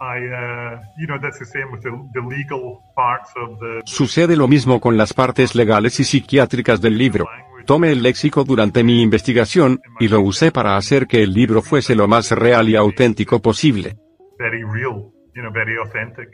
I, 0.00 0.16
uh, 0.18 0.82
you 0.98 1.06
know, 1.06 1.18
that's 1.22 1.38
the 1.38 1.46
same 1.46 1.70
with 1.70 1.82
the, 1.82 1.92
the 2.14 2.20
legal 2.20 2.82
parts 2.96 3.30
of 3.36 3.58
the. 3.60 3.82
Sucede 3.84 4.34
lo 4.36 4.48
mismo 4.48 4.80
con 4.80 4.96
las 4.96 5.12
partes 5.12 5.54
legales 5.54 6.00
y 6.00 6.04
psiquiátricas 6.04 6.80
del 6.80 6.98
libro. 6.98 7.28
Tomé 7.66 7.92
el 7.92 8.02
léxico 8.02 8.42
durante 8.44 8.82
mi 8.82 9.02
investigación, 9.02 9.80
y 10.00 10.08
lo 10.08 10.20
usé 10.20 10.50
para 10.50 10.76
hacer 10.76 11.06
que 11.06 11.22
el 11.22 11.32
libro 11.32 11.62
fuese 11.62 11.94
lo 11.94 12.08
más 12.08 12.32
real 12.32 12.68
y 12.68 12.76
auténtico 12.76 13.40
posible. 13.40 13.96
very 14.38 14.64
real, 14.64 15.12
you 15.36 15.42
know, 15.42 15.52
very 15.52 15.76
authentic. 15.78 16.28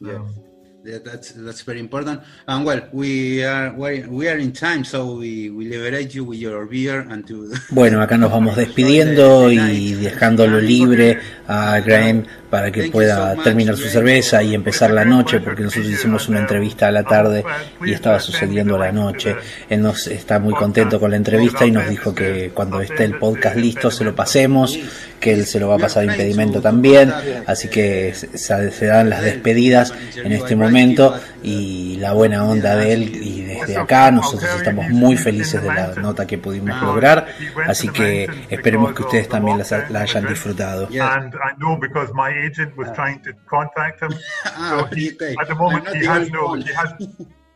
Um, 0.00 0.08
Yeah, 0.08 0.47
that's 0.84 1.32
that's 1.32 1.62
very 1.62 1.80
important. 1.80 2.22
And 2.46 2.64
well, 2.64 2.82
we 2.92 3.44
are 3.44 3.72
we, 3.74 4.02
we 4.06 4.28
are 4.28 4.38
in 4.38 4.52
time, 4.52 4.84
so 4.84 5.16
we, 5.16 5.50
we 5.50 5.68
liberate 5.68 6.14
you 6.14 6.24
with 6.24 6.38
your 6.38 6.66
beer 6.66 7.00
and 7.00 7.26
to. 7.26 7.50
Bueno, 7.70 8.00
acá 8.00 8.16
nos 8.16 8.30
vamos 8.30 8.56
despidiendo 8.56 9.50
y 9.50 9.94
dejándolo 9.94 10.60
libre 10.60 11.18
a 11.46 11.80
Graham 11.80 12.24
para 12.50 12.70
que 12.70 12.84
pueda 12.84 13.34
terminar 13.42 13.76
su 13.76 13.88
cerveza 13.88 14.42
y 14.42 14.54
empezar 14.54 14.90
la 14.90 15.04
noche, 15.04 15.40
porque 15.40 15.62
nosotros 15.62 15.92
hicimos 15.92 16.28
una 16.28 16.40
entrevista 16.40 16.88
a 16.88 16.90
la 16.90 17.02
tarde 17.02 17.44
y 17.84 17.92
estaba 17.92 18.20
sucediendo 18.20 18.78
la 18.78 18.90
noche. 18.92 19.36
Él 19.68 19.82
nos 19.82 20.06
está 20.06 20.38
muy 20.38 20.54
contento 20.54 20.98
con 20.98 21.10
la 21.10 21.16
entrevista 21.16 21.66
y 21.66 21.70
nos 21.70 21.88
dijo 21.88 22.14
que 22.14 22.50
cuando 22.54 22.80
esté 22.80 23.04
el 23.04 23.18
podcast 23.18 23.56
listo 23.56 23.90
se 23.90 24.04
lo 24.04 24.14
pasemos, 24.14 24.78
que 25.20 25.32
él 25.32 25.46
se 25.46 25.60
lo 25.60 25.68
va 25.68 25.76
a 25.76 25.78
pasar 25.78 26.04
impedimento 26.04 26.60
también, 26.60 27.12
así 27.46 27.68
que 27.68 28.14
se, 28.14 28.70
se 28.70 28.86
dan 28.86 29.10
las 29.10 29.22
despedidas 29.22 29.92
en 30.16 30.32
este 30.32 30.56
momento 30.56 31.14
y 31.42 31.96
la 31.96 32.12
buena 32.12 32.44
onda 32.44 32.76
de 32.76 32.92
él 32.92 33.02
y 33.22 33.42
desde 33.60 33.76
acá 33.76 34.10
nosotros 34.10 34.50
estamos 34.56 34.88
muy 34.90 35.16
felices 35.16 35.62
de 35.62 35.68
la 35.68 35.94
nota 35.94 36.26
que 36.26 36.38
pudimos 36.38 36.80
lograr, 36.82 37.26
así 37.66 37.88
que 37.88 38.28
esperemos 38.50 38.92
que 38.94 39.02
ustedes 39.02 39.28
también 39.28 39.58
la, 39.58 39.64
la 39.88 40.00
hayan 40.00 40.26
disfrutado. 40.26 40.88
And 40.88 41.34
I 41.34 41.54
know 41.58 41.76
because 41.78 42.12
my 42.14 42.30
agent 42.30 42.76
was 42.76 42.90
trying 42.92 43.20
to 43.22 43.30
contact 43.46 44.00
him. 44.02 44.12
Ah, 44.44 44.86
So 44.90 44.96
he, 44.96 45.10
has 46.06 46.30
no 46.30 46.46
one. 46.46 46.62
he 46.62 46.72
has 46.72 46.90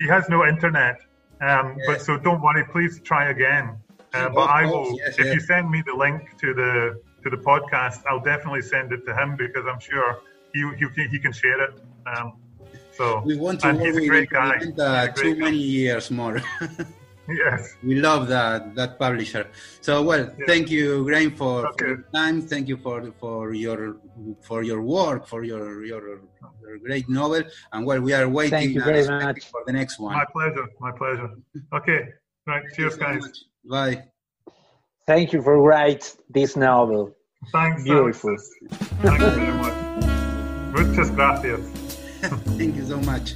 he 0.00 0.08
has 0.08 0.28
no 0.28 0.44
internet. 0.46 0.96
Um, 1.40 1.76
But 1.86 2.00
so 2.00 2.16
don't 2.16 2.40
worry, 2.40 2.64
please 2.72 3.00
try 3.02 3.30
again. 3.30 3.76
Uh, 4.14 4.28
but 4.28 4.48
I 4.48 4.66
will 4.66 4.94
yes, 4.98 5.18
if 5.18 5.26
yes. 5.26 5.34
you 5.34 5.40
send 5.40 5.70
me 5.70 5.82
the 5.86 5.94
link 5.94 6.20
to 6.42 6.54
the 6.54 7.00
to 7.24 7.30
the 7.30 7.36
podcast, 7.38 8.02
I'll 8.08 8.20
definitely 8.20 8.62
send 8.62 8.92
it 8.92 9.04
to 9.06 9.14
him 9.14 9.36
because 9.36 9.64
I'm 9.66 9.80
sure 9.80 10.20
he 10.52 10.60
he 10.78 10.86
can, 10.94 11.08
he 11.10 11.18
can 11.18 11.32
share 11.32 11.60
it. 11.66 11.72
Um, 12.06 12.34
so 12.96 13.22
We 13.24 13.36
want 13.36 13.60
to 13.60 13.68
and 13.68 13.80
work 13.80 13.94
with 13.94 14.08
great 14.08 14.30
guy. 14.30 14.54
Independent, 14.54 14.76
He's 14.76 14.78
a 14.78 14.86
uh, 14.86 15.06
great 15.06 15.34
too 15.34 15.36
many 15.36 15.56
years 15.56 16.10
more. 16.10 16.40
Yes. 17.28 17.76
We 17.82 18.00
love 18.00 18.28
that 18.28 18.74
that 18.74 18.98
publisher. 18.98 19.46
So 19.80 20.02
well, 20.02 20.34
thank 20.46 20.70
you, 20.70 21.04
Graham, 21.04 21.30
for, 21.30 21.72
for 21.78 21.86
your 21.86 22.04
time. 22.12 22.42
Thank 22.42 22.68
you 22.68 22.76
for 22.76 23.12
for 23.20 23.54
your 23.54 23.96
for 24.42 24.62
your 24.62 24.82
work, 24.82 25.26
for 25.26 25.44
your 25.44 25.84
your, 25.84 26.20
your 26.66 26.78
great 26.78 27.08
novel. 27.08 27.42
And 27.72 27.86
well, 27.86 28.00
we 28.00 28.12
are 28.12 28.28
waiting 28.28 28.50
Thank 28.50 28.72
you 28.74 28.82
very 28.82 29.06
much. 29.06 29.44
for 29.46 29.62
the 29.66 29.72
next 29.72 29.98
one. 29.98 30.14
My 30.14 30.24
pleasure. 30.32 30.66
My 30.80 30.92
pleasure. 30.92 31.30
Okay. 31.72 32.08
Right. 32.46 32.64
Cheers, 32.74 32.96
guys. 32.96 33.44
Bye. 33.64 34.04
Thank 35.06 35.32
you 35.32 35.42
for 35.42 35.60
writing 35.60 36.18
this 36.28 36.56
novel. 36.56 37.14
Thanks. 37.52 37.84
Beautiful. 37.84 38.36
Thank 39.02 39.20
you 39.20 39.30
very 39.30 39.52
much. 39.58 39.74
Muchas 40.72 41.10
gracias. 41.10 41.81
Thank 42.56 42.76
you 42.76 42.86
so 42.86 42.98
much. 42.98 43.34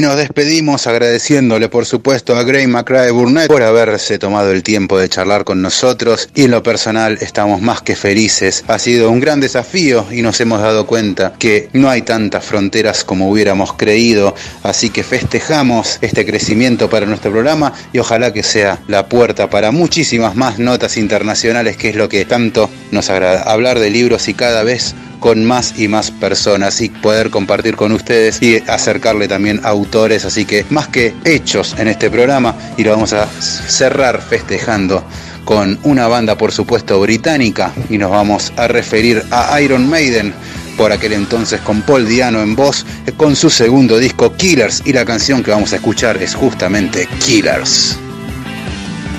Y 0.00 0.02
nos 0.02 0.16
despedimos 0.16 0.86
agradeciéndole, 0.86 1.68
por 1.68 1.84
supuesto, 1.84 2.34
a 2.34 2.42
Gray 2.42 2.66
McRae 2.66 3.10
Burnett 3.10 3.48
por 3.48 3.62
haberse 3.62 4.18
tomado 4.18 4.50
el 4.50 4.62
tiempo 4.62 4.98
de 4.98 5.10
charlar 5.10 5.44
con 5.44 5.60
nosotros. 5.60 6.30
Y 6.34 6.44
en 6.44 6.52
lo 6.52 6.62
personal 6.62 7.18
estamos 7.20 7.60
más 7.60 7.82
que 7.82 7.94
felices. 7.94 8.64
Ha 8.66 8.78
sido 8.78 9.10
un 9.10 9.20
gran 9.20 9.40
desafío 9.40 10.06
y 10.10 10.22
nos 10.22 10.40
hemos 10.40 10.62
dado 10.62 10.86
cuenta 10.86 11.34
que 11.38 11.68
no 11.74 11.90
hay 11.90 12.00
tantas 12.00 12.46
fronteras 12.46 13.04
como 13.04 13.30
hubiéramos 13.30 13.74
creído. 13.74 14.34
Así 14.62 14.88
que 14.88 15.02
festejamos 15.02 15.98
este 16.00 16.24
crecimiento 16.24 16.88
para 16.88 17.04
nuestro 17.04 17.30
programa 17.30 17.74
y 17.92 17.98
ojalá 17.98 18.32
que 18.32 18.42
sea 18.42 18.78
la 18.88 19.06
puerta 19.06 19.50
para 19.50 19.70
muchísimas 19.70 20.34
más 20.34 20.58
notas 20.58 20.96
internacionales, 20.96 21.76
que 21.76 21.90
es 21.90 21.96
lo 21.96 22.08
que 22.08 22.24
tanto 22.24 22.70
nos 22.90 23.10
agrada. 23.10 23.42
Hablar 23.42 23.78
de 23.78 23.90
libros 23.90 24.28
y 24.28 24.32
cada 24.32 24.62
vez 24.62 24.94
con 25.20 25.44
más 25.44 25.78
y 25.78 25.86
más 25.86 26.10
personas 26.10 26.80
y 26.80 26.88
poder 26.88 27.30
compartir 27.30 27.76
con 27.76 27.92
ustedes 27.92 28.42
y 28.42 28.56
acercarle 28.68 29.28
también 29.28 29.60
autores, 29.62 30.24
así 30.24 30.44
que 30.44 30.64
más 30.70 30.88
que 30.88 31.14
hechos 31.24 31.76
en 31.78 31.88
este 31.88 32.10
programa 32.10 32.56
y 32.76 32.84
lo 32.84 32.90
vamos 32.90 33.12
a 33.12 33.28
cerrar 33.28 34.20
festejando 34.20 35.04
con 35.44 35.78
una 35.82 36.08
banda 36.08 36.36
por 36.36 36.52
supuesto 36.52 37.00
británica 37.00 37.72
y 37.88 37.98
nos 37.98 38.10
vamos 38.10 38.52
a 38.56 38.66
referir 38.68 39.22
a 39.30 39.60
Iron 39.60 39.88
Maiden 39.88 40.32
por 40.76 40.92
aquel 40.92 41.12
entonces 41.12 41.60
con 41.60 41.82
Paul 41.82 42.08
Diano 42.08 42.40
en 42.40 42.56
voz 42.56 42.86
con 43.16 43.36
su 43.36 43.50
segundo 43.50 43.98
disco 43.98 44.34
Killers 44.34 44.82
y 44.84 44.92
la 44.92 45.04
canción 45.04 45.42
que 45.42 45.50
vamos 45.50 45.72
a 45.72 45.76
escuchar 45.76 46.22
es 46.22 46.34
justamente 46.34 47.06
Killers. 47.24 47.98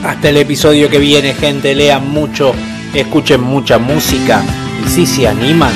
Hasta 0.04 0.30
el 0.30 0.38
episodio 0.38 0.90
que 0.90 0.98
viene 0.98 1.36
gente, 1.36 1.76
lean 1.76 2.10
mucho, 2.10 2.56
escuchen 2.96 3.42
mucha 3.42 3.78
música 3.78 4.42
y 4.84 4.90
si 4.90 5.06
se 5.06 5.28
animan, 5.28 5.74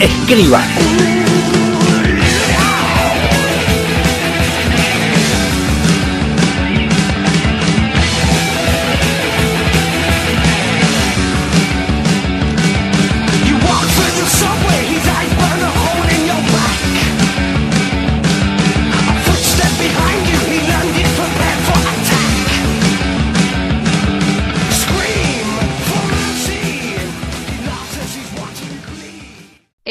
escriban. 0.00 1.45